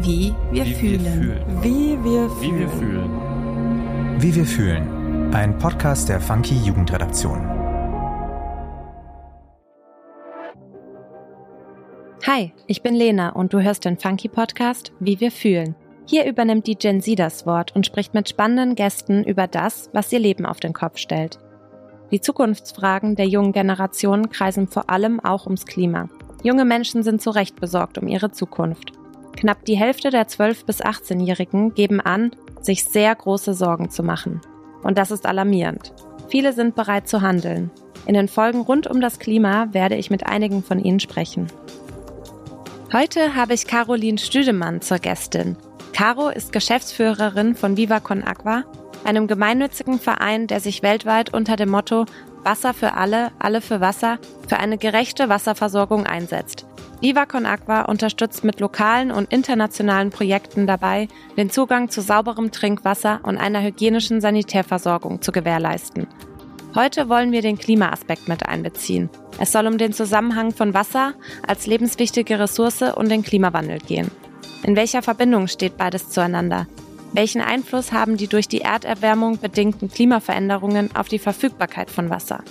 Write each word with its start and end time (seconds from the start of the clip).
Wie 0.00 0.32
wir 0.52 0.64
Wie 0.64 0.74
fühlen. 0.74 1.04
wir 1.04 1.10
fühlen. 1.10 1.62
Wie 1.62 2.04
wir 2.04 2.30
Wie 2.40 2.56
wir 2.56 2.68
fühlen. 2.68 4.20
Wie 4.20 4.34
wir 4.36 4.44
fühlen. 4.44 5.34
Ein 5.34 5.58
Podcast 5.58 6.08
der 6.08 6.20
Funky 6.20 6.54
Jugendredaktion. 6.54 7.44
Hi, 12.24 12.52
ich 12.68 12.82
bin 12.82 12.94
Lena 12.94 13.30
und 13.30 13.52
du 13.52 13.60
hörst 13.60 13.84
den 13.86 13.98
Funky 13.98 14.28
Podcast 14.28 14.92
Wie 15.00 15.18
wir 15.18 15.32
fühlen. 15.32 15.74
Hier 16.06 16.26
übernimmt 16.26 16.68
die 16.68 16.76
Gen 16.76 17.00
Z 17.00 17.18
das 17.18 17.44
Wort 17.44 17.74
und 17.74 17.84
spricht 17.84 18.14
mit 18.14 18.28
spannenden 18.28 18.76
Gästen 18.76 19.24
über 19.24 19.48
das, 19.48 19.90
was 19.92 20.12
ihr 20.12 20.20
Leben 20.20 20.46
auf 20.46 20.60
den 20.60 20.74
Kopf 20.74 20.98
stellt. 20.98 21.40
Die 22.12 22.20
Zukunftsfragen 22.20 23.16
der 23.16 23.26
jungen 23.26 23.50
Generation 23.50 24.30
kreisen 24.30 24.68
vor 24.68 24.90
allem 24.90 25.18
auch 25.18 25.46
ums 25.46 25.66
Klima. 25.66 26.08
Junge 26.44 26.64
Menschen 26.64 27.02
sind 27.02 27.20
zu 27.20 27.30
Recht 27.30 27.60
besorgt 27.60 27.98
um 27.98 28.06
ihre 28.06 28.30
Zukunft. 28.30 28.92
Knapp 29.38 29.64
die 29.66 29.76
Hälfte 29.76 30.10
der 30.10 30.26
12- 30.26 30.66
bis 30.66 30.82
18-Jährigen 30.82 31.72
geben 31.72 32.00
an, 32.00 32.32
sich 32.60 32.84
sehr 32.84 33.14
große 33.14 33.54
Sorgen 33.54 33.88
zu 33.88 34.02
machen. 34.02 34.40
Und 34.82 34.98
das 34.98 35.12
ist 35.12 35.26
alarmierend. 35.26 35.92
Viele 36.28 36.52
sind 36.52 36.74
bereit 36.74 37.08
zu 37.08 37.22
handeln. 37.22 37.70
In 38.04 38.14
den 38.14 38.26
Folgen 38.26 38.62
rund 38.62 38.88
um 38.88 39.00
das 39.00 39.20
Klima 39.20 39.68
werde 39.70 39.94
ich 39.94 40.10
mit 40.10 40.26
einigen 40.26 40.64
von 40.64 40.80
ihnen 40.80 40.98
sprechen. 40.98 41.46
Heute 42.92 43.36
habe 43.36 43.54
ich 43.54 43.68
Caroline 43.68 44.18
Stüdemann 44.18 44.80
zur 44.80 44.98
Gästin. 44.98 45.56
Caro 45.92 46.30
ist 46.30 46.52
Geschäftsführerin 46.52 47.54
von 47.54 47.76
Viva 47.76 48.00
Con 48.00 48.24
Aqua, 48.24 48.64
einem 49.04 49.28
gemeinnützigen 49.28 50.00
Verein, 50.00 50.48
der 50.48 50.58
sich 50.58 50.82
weltweit 50.82 51.32
unter 51.32 51.54
dem 51.54 51.68
Motto 51.70 52.06
Wasser 52.42 52.74
für 52.74 52.94
alle, 52.94 53.30
alle 53.38 53.60
für 53.60 53.80
Wasser 53.80 54.18
für 54.48 54.56
eine 54.56 54.78
gerechte 54.78 55.28
Wasserversorgung 55.28 56.06
einsetzt. 56.06 56.66
Viva 57.00 57.26
Con 57.26 57.46
Aqua 57.46 57.82
unterstützt 57.82 58.42
mit 58.42 58.58
lokalen 58.58 59.12
und 59.12 59.32
internationalen 59.32 60.10
Projekten 60.10 60.66
dabei, 60.66 61.06
den 61.36 61.48
Zugang 61.48 61.90
zu 61.90 62.00
sauberem 62.00 62.50
Trinkwasser 62.50 63.20
und 63.22 63.38
einer 63.38 63.62
hygienischen 63.62 64.20
Sanitärversorgung 64.20 65.22
zu 65.22 65.30
gewährleisten. 65.30 66.08
Heute 66.74 67.08
wollen 67.08 67.30
wir 67.30 67.40
den 67.40 67.56
Klimaaspekt 67.56 68.26
mit 68.26 68.46
einbeziehen. 68.46 69.10
Es 69.38 69.52
soll 69.52 69.68
um 69.68 69.78
den 69.78 69.92
Zusammenhang 69.92 70.52
von 70.52 70.74
Wasser 70.74 71.14
als 71.46 71.68
lebenswichtige 71.68 72.40
Ressource 72.40 72.82
und 72.82 73.10
den 73.10 73.22
Klimawandel 73.22 73.78
gehen. 73.78 74.10
In 74.64 74.74
welcher 74.74 75.02
Verbindung 75.02 75.46
steht 75.46 75.76
beides 75.76 76.10
zueinander? 76.10 76.66
Welchen 77.12 77.40
Einfluss 77.40 77.92
haben 77.92 78.16
die 78.16 78.26
durch 78.26 78.48
die 78.48 78.62
Erderwärmung 78.62 79.38
bedingten 79.38 79.88
Klimaveränderungen 79.88 80.94
auf 80.96 81.08
die 81.08 81.20
Verfügbarkeit 81.20 81.90
von 81.90 82.10
Wasser? 82.10 82.42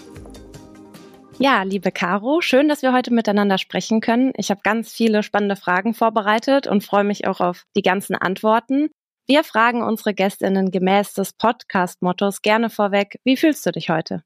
Ja, 1.39 1.61
liebe 1.61 1.91
Caro, 1.91 2.41
schön, 2.41 2.67
dass 2.67 2.81
wir 2.81 2.93
heute 2.93 3.13
miteinander 3.13 3.59
sprechen 3.59 4.01
können. 4.01 4.33
Ich 4.37 4.49
habe 4.49 4.61
ganz 4.63 4.91
viele 4.91 5.21
spannende 5.21 5.55
Fragen 5.55 5.93
vorbereitet 5.93 6.65
und 6.65 6.83
freue 6.83 7.03
mich 7.03 7.27
auch 7.27 7.41
auf 7.41 7.65
die 7.75 7.83
ganzen 7.83 8.15
Antworten. 8.15 8.89
Wir 9.27 9.43
fragen 9.43 9.83
unsere 9.83 10.15
Gästinnen 10.15 10.71
gemäß 10.71 11.13
des 11.13 11.33
Podcast-Mottos 11.33 12.41
gerne 12.41 12.71
vorweg, 12.71 13.19
wie 13.23 13.37
fühlst 13.37 13.63
du 13.67 13.71
dich 13.71 13.91
heute? 13.91 14.23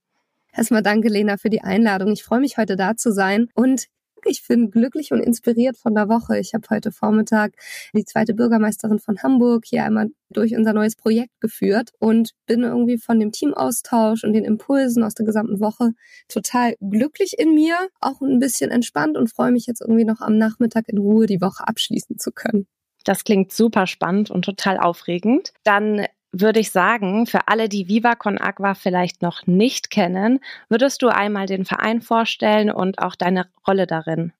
Erstmal 0.53 0.83
danke, 0.83 1.09
Lena, 1.09 1.35
für 1.35 1.49
die 1.49 1.61
Einladung. 1.61 2.13
Ich 2.13 2.23
freue 2.23 2.39
mich, 2.39 2.57
heute 2.57 2.77
da 2.77 2.95
zu 2.95 3.11
sein 3.11 3.49
und 3.55 3.87
ich 4.25 4.47
bin 4.47 4.71
glücklich 4.71 5.11
und 5.11 5.19
inspiriert 5.19 5.77
von 5.77 5.95
der 5.95 6.09
Woche. 6.09 6.39
Ich 6.39 6.53
habe 6.53 6.67
heute 6.69 6.91
Vormittag 6.91 7.53
die 7.93 8.05
zweite 8.05 8.33
Bürgermeisterin 8.33 8.99
von 8.99 9.21
Hamburg 9.21 9.65
hier 9.65 9.83
einmal 9.83 10.09
durch 10.29 10.55
unser 10.55 10.73
neues 10.73 10.95
Projekt 10.95 11.39
geführt 11.39 11.91
und 11.99 12.31
bin 12.45 12.63
irgendwie 12.63 12.97
von 12.97 13.19
dem 13.19 13.31
Teamaustausch 13.31 14.23
und 14.23 14.33
den 14.33 14.45
Impulsen 14.45 15.03
aus 15.03 15.13
der 15.13 15.25
gesamten 15.25 15.59
Woche 15.59 15.91
total 16.27 16.75
glücklich 16.79 17.37
in 17.37 17.53
mir, 17.53 17.75
auch 17.99 18.21
ein 18.21 18.39
bisschen 18.39 18.71
entspannt 18.71 19.17
und 19.17 19.31
freue 19.31 19.51
mich 19.51 19.65
jetzt 19.65 19.81
irgendwie 19.81 20.05
noch 20.05 20.21
am 20.21 20.37
Nachmittag 20.37 20.87
in 20.87 20.97
Ruhe 20.97 21.25
die 21.25 21.41
Woche 21.41 21.67
abschließen 21.67 22.17
zu 22.17 22.31
können. 22.31 22.67
Das 23.03 23.23
klingt 23.23 23.51
super 23.51 23.87
spannend 23.87 24.29
und 24.29 24.45
total 24.45 24.77
aufregend. 24.77 25.53
Dann 25.63 26.05
würde 26.31 26.59
ich 26.59 26.71
sagen, 26.71 27.25
für 27.25 27.47
alle, 27.47 27.69
die 27.69 27.87
Viva 27.87 28.15
Con 28.15 28.39
Agua 28.39 28.73
vielleicht 28.73 29.21
noch 29.21 29.45
nicht 29.47 29.89
kennen, 29.89 30.39
würdest 30.69 31.01
du 31.01 31.09
einmal 31.09 31.45
den 31.45 31.65
Verein 31.65 32.01
vorstellen 32.01 32.71
und 32.71 32.99
auch 32.99 33.15
deine 33.15 33.47
Rolle 33.67 33.87
darin. 33.87 34.31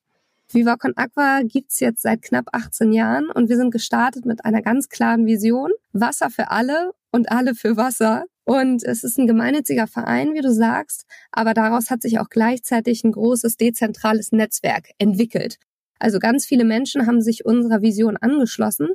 Viva 0.53 0.75
Con 0.75 0.93
Aqua 0.95 1.41
gibt's 1.43 1.79
jetzt 1.79 2.01
seit 2.01 2.21
knapp 2.21 2.47
18 2.51 2.91
Jahren 2.91 3.29
und 3.29 3.49
wir 3.49 3.57
sind 3.57 3.71
gestartet 3.71 4.25
mit 4.25 4.43
einer 4.43 4.61
ganz 4.61 4.89
klaren 4.89 5.25
Vision. 5.25 5.71
Wasser 5.93 6.29
für 6.29 6.51
alle 6.51 6.91
und 7.11 7.31
alle 7.31 7.55
für 7.55 7.77
Wasser. 7.77 8.25
Und 8.43 8.83
es 8.83 9.03
ist 9.03 9.17
ein 9.17 9.27
gemeinnütziger 9.27 9.87
Verein, 9.87 10.33
wie 10.33 10.41
du 10.41 10.51
sagst, 10.51 11.05
aber 11.31 11.53
daraus 11.53 11.89
hat 11.89 12.01
sich 12.01 12.19
auch 12.19 12.29
gleichzeitig 12.29 13.03
ein 13.03 13.11
großes 13.11 13.55
dezentrales 13.55 14.31
Netzwerk 14.31 14.89
entwickelt. 14.97 15.57
Also 15.99 16.19
ganz 16.19 16.45
viele 16.45 16.65
Menschen 16.65 17.05
haben 17.05 17.21
sich 17.21 17.45
unserer 17.45 17.81
Vision 17.81 18.17
angeschlossen 18.17 18.89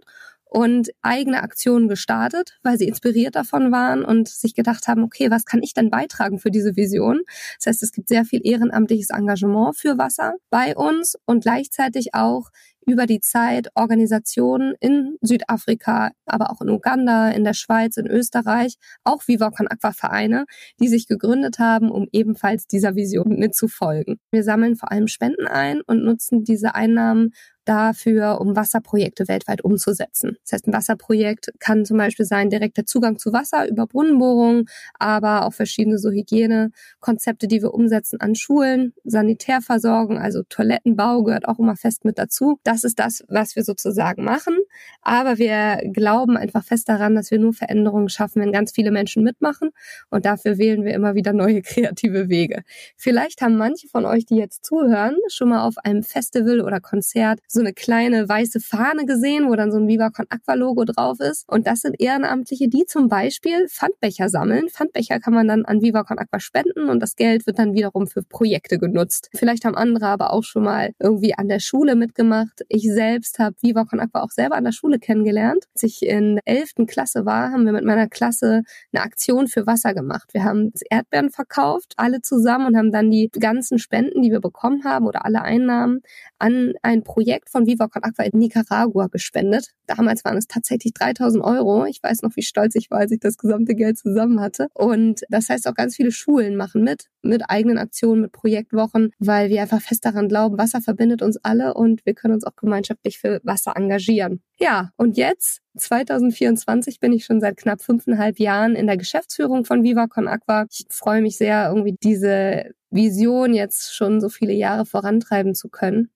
und 0.57 0.89
eigene 1.03 1.43
Aktionen 1.43 1.87
gestartet, 1.87 2.57
weil 2.63 2.79
sie 2.79 2.89
inspiriert 2.89 3.37
davon 3.37 3.73
waren 3.73 4.03
und 4.03 4.27
sich 4.27 4.55
gedacht 4.55 4.89
haben, 4.89 5.05
okay, 5.05 5.31
was 5.31 5.45
kann 5.45 5.63
ich 5.63 5.75
denn 5.75 5.91
beitragen 5.91 6.39
für 6.39 6.51
diese 6.51 6.77
Vision? 6.77 7.21
Das 7.59 7.67
heißt, 7.67 7.83
es 7.83 7.93
gibt 7.93 8.09
sehr 8.09 8.25
viel 8.25 8.41
ehrenamtliches 8.43 9.11
Engagement 9.11 9.77
für 9.77 9.99
Wasser 9.99 10.33
bei 10.49 10.75
uns 10.75 11.15
und 11.27 11.43
gleichzeitig 11.43 12.15
auch 12.15 12.49
über 12.87 13.05
die 13.05 13.21
Zeit 13.21 13.69
Organisationen 13.75 14.75
in 14.81 15.17
Südafrika, 15.21 16.13
aber 16.25 16.51
auch 16.51 16.63
in 16.63 16.71
Uganda, 16.71 17.31
in 17.31 17.45
der 17.45 17.53
Schweiz, 17.53 17.99
in 17.99 18.07
Österreich, 18.07 18.77
auch 19.05 19.27
Viva 19.27 19.51
Con 19.51 19.67
Aqua 19.69 19.93
Vereine, 19.93 20.47
die 20.81 20.89
sich 20.89 21.07
gegründet 21.07 21.59
haben, 21.59 21.91
um 21.91 22.07
ebenfalls 22.13 22.67
dieser 22.67 22.95
Vision 22.95 23.37
mitzufolgen. 23.39 24.21
Wir 24.31 24.43
sammeln 24.43 24.77
vor 24.77 24.91
allem 24.91 25.09
Spenden 25.09 25.49
ein 25.49 25.83
und 25.83 26.03
nutzen 26.03 26.45
diese 26.45 26.75
Einnahmen 26.75 27.33
dafür, 27.67 28.41
um 28.41 28.57
Wasserprojekte 28.57 29.29
weltweit 29.29 29.63
umzusetzen. 29.63 30.39
Das 30.45 30.53
heißt, 30.53 30.67
ein 30.69 30.73
Wasserprojekt 30.73 31.53
kann 31.59 31.85
zum 31.85 31.99
Beispiel 31.99 32.25
sein 32.25 32.51
direkter 32.51 32.87
Zugang 32.87 33.19
zu 33.19 33.33
Wasser 33.33 33.69
über 33.69 33.87
Brunnenbohrungen, 33.87 34.67
aber 34.99 35.45
auch 35.45 35.53
verschiedene 35.53 35.99
so 35.99 36.11
Hygienekonzepte, 36.11 37.49
die 37.49 37.63
wir 37.63 37.75
umsetzen 37.75 38.21
an 38.21 38.35
Schulen, 38.35 38.95
Sanitärversorgung, 39.05 40.19
also 40.19 40.43
Toilettenbau 40.49 41.23
gehört 41.23 41.49
auch 41.49 41.59
immer 41.59 41.77
fest 41.77 42.05
mit 42.05 42.19
dazu. 42.19 42.59
Das 42.65 42.85
ist 42.85 42.99
das, 42.99 43.25
was 43.29 43.57
wir 43.57 43.65
sozusagen 43.65 44.25
machen. 44.25 44.57
Aber 45.03 45.39
wir 45.39 45.81
glauben 45.93 46.37
einfach 46.37 46.65
fest 46.65 46.89
daran, 46.89 47.15
dass 47.15 47.31
wir 47.31 47.39
nur 47.39 47.53
Veränderungen 47.53 48.09
schaffen, 48.09 48.43
wenn 48.43 48.53
ganz 48.53 48.73
viele 48.73 48.91
Menschen 48.91 49.23
mitmachen. 49.23 49.71
Und 50.11 50.27
dafür 50.27 50.59
wählen 50.59 50.85
wir 50.85 50.95
immer 50.95 51.15
wieder 51.15 51.33
neue 51.33 51.63
kreative 51.63 52.29
Wege. 52.29 52.63
Vielleicht 52.97 53.41
haben 53.41 53.57
manche 53.57 53.89
von 53.89 54.05
euch, 54.05 54.27
die 54.27 54.37
jetzt 54.37 54.65
zuhören, 54.65 55.17
schon 55.29 55.51
mal 55.51 55.65
auf 55.65 55.79
einem 55.79 56.03
Festival 56.03 56.61
oder 56.61 56.81
Konzert 56.81 57.41
so 57.47 57.61
eine 57.61 57.73
kleine 57.73 58.29
weiße 58.29 58.61
Fahne 58.61 59.07
gesehen, 59.07 59.49
wo 59.49 59.55
dann 59.55 59.71
so 59.71 59.79
ein 59.79 59.89
Viva 59.89 60.11
Con 60.11 60.27
Aqua 60.29 60.55
Logo 60.55 60.85
drauf 60.85 61.21
ist. 61.21 61.45
Und 61.49 61.67
das 61.67 61.81
sind 61.81 61.97
Ehrenamtliche, 62.01 62.69
die 62.69 62.85
zum 62.87 63.09
Beispiel 63.09 63.69
Pfandbecher 63.69 64.29
sammeln. 64.29 64.69
Pfandbecher 64.69 65.21
kann 65.21 65.35
man 65.35 65.49
dann 65.49 65.65
an 65.65 65.83
Viva 65.83 66.05
Con 66.05 66.19
Aqua 66.19 66.41
spenden 66.41 66.89
und 66.89 67.01
das 67.01 67.17
Geld 67.17 67.47
wird 67.47 67.59
dann 67.59 67.75
wiederum 67.75 68.07
für 68.07 68.23
Projekte 68.23 68.79
genutzt. 68.79 69.31
Vielleicht 69.35 69.65
haben 69.65 69.77
andere 69.77 70.07
aber 70.07 70.33
auch 70.33 70.45
schon 70.45 70.65
mal 70.65 70.93
irgendwie 70.99 71.35
an 71.35 71.49
der 71.49 71.61
Schule 71.61 71.95
mitgemacht. 71.97 72.65
Ich 72.69 72.91
selbst 72.91 73.39
habe 73.39 73.57
Viva 73.63 73.85
Con 73.85 74.01
Aqua 74.01 74.23
auch 74.23 74.31
selber 74.31 74.57
an 74.57 74.65
der 74.67 74.73
Schule 74.73 74.99
kennengelernt. 74.99 75.65
Als 75.75 75.83
ich 75.83 76.03
in 76.03 76.37
der 76.37 76.43
11. 76.59 76.87
Klasse 76.87 77.25
war, 77.25 77.51
haben 77.51 77.65
wir 77.65 77.73
mit 77.73 77.85
meiner 77.85 78.09
Klasse 78.09 78.63
eine 78.93 79.03
Aktion 79.03 79.49
für 79.49 79.67
Wasser 79.67 79.95
gemacht. 79.95 80.35
Wir 80.35 80.45
haben 80.45 80.73
Erdbeeren 80.91 81.31
verkauft, 81.31 81.95
alle 81.97 82.21
zusammen 82.21 82.67
und 82.67 82.77
haben 82.77 82.93
dann 82.93 83.11
die 83.11 83.31
ganzen 83.39 83.79
Spenden, 83.79 84.23
die 84.23 84.31
wir 84.31 84.41
bekommen 84.41 84.85
haben 84.85 85.07
oder 85.07 85.25
alle 85.25 85.43
Einnahmen 85.43 86.01
an 86.39 86.75
ein 86.83 87.03
Projekt 87.03 87.51
von 87.51 87.67
Viva 87.67 87.89
Con 87.89 88.03
Aqua 88.03 88.25
in 88.25 88.39
Nicaragua 88.39 89.07
gespendet. 89.07 89.73
Damals 89.87 90.25
waren 90.25 90.37
es 90.37 90.47
tatsächlich 90.47 90.93
3000 90.95 91.43
Euro. 91.45 91.87
Ich 91.87 92.03
weiß 92.03 92.23
noch, 92.23 92.37
wie 92.37 92.43
stolz 92.43 92.75
ich 92.75 92.91
war, 92.91 92.99
als 93.01 93.13
ich 93.13 93.21
das 93.21 93.37
gesamte 93.37 93.75
Geld 93.75 93.99
zusammen 93.99 94.41
hatte. 94.41 94.69
Und 94.75 95.23
das 95.29 95.49
heißt 95.49 95.67
auch 95.69 95.75
ganz 95.75 95.97
viele 95.97 96.13
Schulen 96.13 96.57
machen 96.57 96.83
mit, 96.83 97.07
mit 97.23 97.43
eigenen 97.49 97.79
Aktionen, 97.79 98.23
mit 98.23 98.33
Projektwochen, 98.33 99.11
weil 99.19 99.51
wir 99.51 99.63
einfach 99.63 99.81
fest 99.81 100.05
daran 100.05 100.29
glauben, 100.29 100.59
Wasser 100.59 100.81
verbindet 100.81 101.23
uns 101.23 101.37
alle 101.43 101.75
und 101.75 102.05
wir 102.05 102.15
können 102.15 102.35
uns 102.35 102.45
auch 102.45 102.57
gemeinschaftlich 102.57 103.19
für 103.19 103.41
Wasser 103.43 103.73
engagieren. 103.77 104.43
Ja, 104.59 104.91
und 104.97 105.17
jetzt 105.17 105.61
2024 105.77 107.01
bin 107.01 107.13
ich 107.13 107.25
schon 107.25 107.41
seit 107.41 107.57
knapp 107.57 107.83
fünfeinhalb 107.83 108.39
Jahren 108.39 108.75
in 108.75 108.87
der 108.87 108.97
Geschäftsführung 108.97 109.65
von 109.65 109.83
Viva 109.83 110.07
Con 110.07 110.29
Aqua. 110.29 110.67
Ich 110.71 110.87
freue 110.91 111.23
mich 111.23 111.37
sehr, 111.37 111.69
irgendwie 111.69 111.97
diese 112.03 112.75
Vision 112.91 113.55
jetzt 113.55 113.95
schon 113.95 114.21
so 114.21 114.29
viele 114.29 114.53
Jahre 114.53 114.87
vorantreiben 114.87 115.55
zu 115.55 115.69
können. 115.69 116.11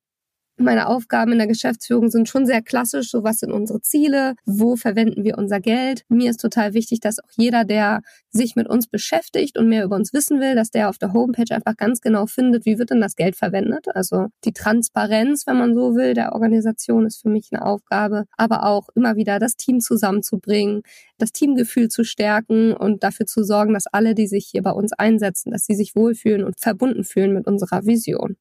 Meine 0.63 0.89
Aufgaben 0.89 1.33
in 1.33 1.39
der 1.39 1.47
Geschäftsführung 1.47 2.11
sind 2.11 2.29
schon 2.29 2.45
sehr 2.45 2.61
klassisch. 2.61 3.11
So, 3.11 3.25
was 3.25 3.39
sind 3.39 3.51
unsere 3.51 3.81
Ziele? 3.81 4.35
Wo 4.45 4.77
verwenden 4.77 5.25
wir 5.25 5.39
unser 5.39 5.59
Geld? 5.59 6.05
Mir 6.11 6.29
ist 6.29 6.39
total 6.39 6.75
wichtig, 6.75 7.01
dass 7.01 7.19
auch 7.19 7.31
jeder, 7.35 7.65
der 7.65 8.03
sich 8.31 8.57
mit 8.57 8.69
uns 8.69 8.87
beschäftigt 8.87 9.57
und 9.57 9.71
mehr 9.71 9.85
über 9.85 9.97
uns 9.97 10.13
wissen 10.13 10.39
will, 10.39 10.55
dass 10.55 10.71
der 10.71 10.91
auf 10.91 10.99
der 10.99 11.15
Homepage 11.15 11.55
einfach 11.55 11.79
ganz 11.79 12.03
genau 12.03 12.27
findet, 12.27 12.67
wie 12.67 12.79
wird 12.79 12.91
denn 12.91 13.01
das 13.01 13.17
Geld 13.17 13.37
verwendet? 13.37 13.87
Also 13.95 14.27
die 14.45 14.53
Transparenz, 14.53 15.47
wenn 15.47 15.57
man 15.57 15.75
so 15.75 15.95
will, 15.95 16.13
der 16.13 16.35
Organisation 16.35 17.07
ist 17.07 17.23
für 17.23 17.31
mich 17.31 17.49
eine 17.53 17.65
Aufgabe, 17.65 18.27
aber 18.37 18.67
auch 18.67 18.91
immer 18.95 19.17
wieder 19.17 19.39
das 19.39 19.57
Team 19.57 19.81
zusammenzubringen, 19.81 20.83
das 21.17 21.33
Teamgefühl 21.33 21.89
zu 21.89 22.05
stärken 22.05 22.75
und 22.75 23.03
dafür 23.03 23.25
zu 23.25 23.45
sorgen, 23.45 23.73
dass 23.73 23.87
alle, 23.87 24.15
die 24.15 24.27
sich 24.27 24.49
hier 24.53 24.63
bei 24.63 24.73
uns 24.73 24.93
einsetzen, 24.93 25.53
dass 25.53 25.65
sie 25.65 25.75
sich 25.75 25.97
wohlfühlen 25.97 26.45
und 26.45 26.61
verbunden 26.61 27.05
fühlen 27.05 27.33
mit 27.33 27.47
unserer 27.47 27.87
Vision. 27.87 28.37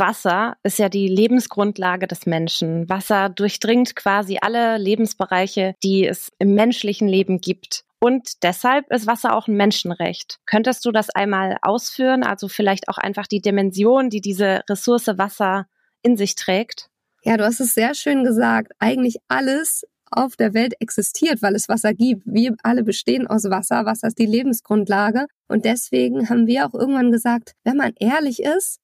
Wasser 0.00 0.56
ist 0.64 0.78
ja 0.80 0.88
die 0.88 1.06
Lebensgrundlage 1.06 2.08
des 2.08 2.26
Menschen. 2.26 2.88
Wasser 2.88 3.28
durchdringt 3.28 3.94
quasi 3.94 4.38
alle 4.40 4.78
Lebensbereiche, 4.78 5.76
die 5.84 6.06
es 6.06 6.32
im 6.38 6.54
menschlichen 6.54 7.06
Leben 7.06 7.40
gibt. 7.40 7.84
Und 8.00 8.42
deshalb 8.42 8.90
ist 8.90 9.06
Wasser 9.06 9.36
auch 9.36 9.46
ein 9.46 9.56
Menschenrecht. 9.56 10.40
Könntest 10.46 10.86
du 10.86 10.90
das 10.90 11.10
einmal 11.10 11.58
ausführen? 11.60 12.24
Also 12.24 12.48
vielleicht 12.48 12.88
auch 12.88 12.96
einfach 12.96 13.26
die 13.26 13.42
Dimension, 13.42 14.08
die 14.08 14.22
diese 14.22 14.62
Ressource 14.68 15.06
Wasser 15.18 15.66
in 16.02 16.16
sich 16.16 16.34
trägt? 16.34 16.88
Ja, 17.22 17.36
du 17.36 17.44
hast 17.44 17.60
es 17.60 17.74
sehr 17.74 17.94
schön 17.94 18.24
gesagt. 18.24 18.72
Eigentlich 18.78 19.18
alles 19.28 19.84
auf 20.10 20.36
der 20.36 20.54
Welt 20.54 20.74
existiert, 20.80 21.42
weil 21.42 21.54
es 21.54 21.68
Wasser 21.68 21.92
gibt. 21.92 22.22
Wir 22.24 22.56
alle 22.62 22.82
bestehen 22.82 23.26
aus 23.26 23.44
Wasser. 23.44 23.84
Wasser 23.84 24.08
ist 24.08 24.18
die 24.18 24.26
Lebensgrundlage. 24.26 25.26
Und 25.46 25.66
deswegen 25.66 26.30
haben 26.30 26.46
wir 26.46 26.66
auch 26.66 26.74
irgendwann 26.74 27.12
gesagt, 27.12 27.52
wenn 27.64 27.76
man 27.76 27.92
ehrlich 27.98 28.42
ist, 28.42 28.78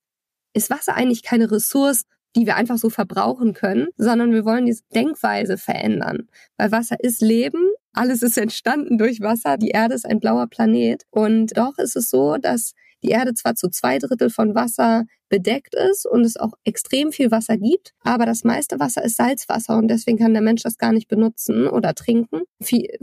ist 0.56 0.70
Wasser 0.70 0.94
eigentlich 0.94 1.22
keine 1.22 1.50
Ressource, 1.50 2.04
die 2.34 2.46
wir 2.46 2.56
einfach 2.56 2.78
so 2.78 2.90
verbrauchen 2.90 3.54
können, 3.54 3.88
sondern 3.96 4.32
wir 4.32 4.44
wollen 4.44 4.66
diese 4.66 4.82
Denkweise 4.94 5.56
verändern. 5.58 6.28
Weil 6.56 6.72
Wasser 6.72 6.96
ist 7.00 7.22
Leben 7.22 7.70
alles 7.96 8.22
ist 8.22 8.36
entstanden 8.36 8.98
durch 8.98 9.22
Wasser. 9.22 9.56
Die 9.56 9.70
Erde 9.70 9.94
ist 9.94 10.04
ein 10.04 10.20
blauer 10.20 10.48
Planet. 10.48 11.04
Und 11.10 11.56
doch 11.56 11.78
ist 11.78 11.96
es 11.96 12.10
so, 12.10 12.36
dass 12.36 12.74
die 13.02 13.08
Erde 13.08 13.32
zwar 13.32 13.54
zu 13.54 13.70
zwei 13.70 13.98
Drittel 13.98 14.28
von 14.28 14.54
Wasser 14.54 15.04
bedeckt 15.30 15.74
ist 15.74 16.06
und 16.06 16.20
es 16.20 16.36
auch 16.36 16.52
extrem 16.64 17.10
viel 17.10 17.30
Wasser 17.30 17.56
gibt, 17.56 17.94
aber 18.04 18.26
das 18.26 18.44
meiste 18.44 18.78
Wasser 18.78 19.04
ist 19.04 19.16
Salzwasser 19.16 19.76
und 19.76 19.88
deswegen 19.88 20.18
kann 20.18 20.32
der 20.32 20.42
Mensch 20.42 20.62
das 20.62 20.78
gar 20.78 20.92
nicht 20.92 21.08
benutzen 21.08 21.66
oder 21.66 21.94
trinken. 21.94 22.42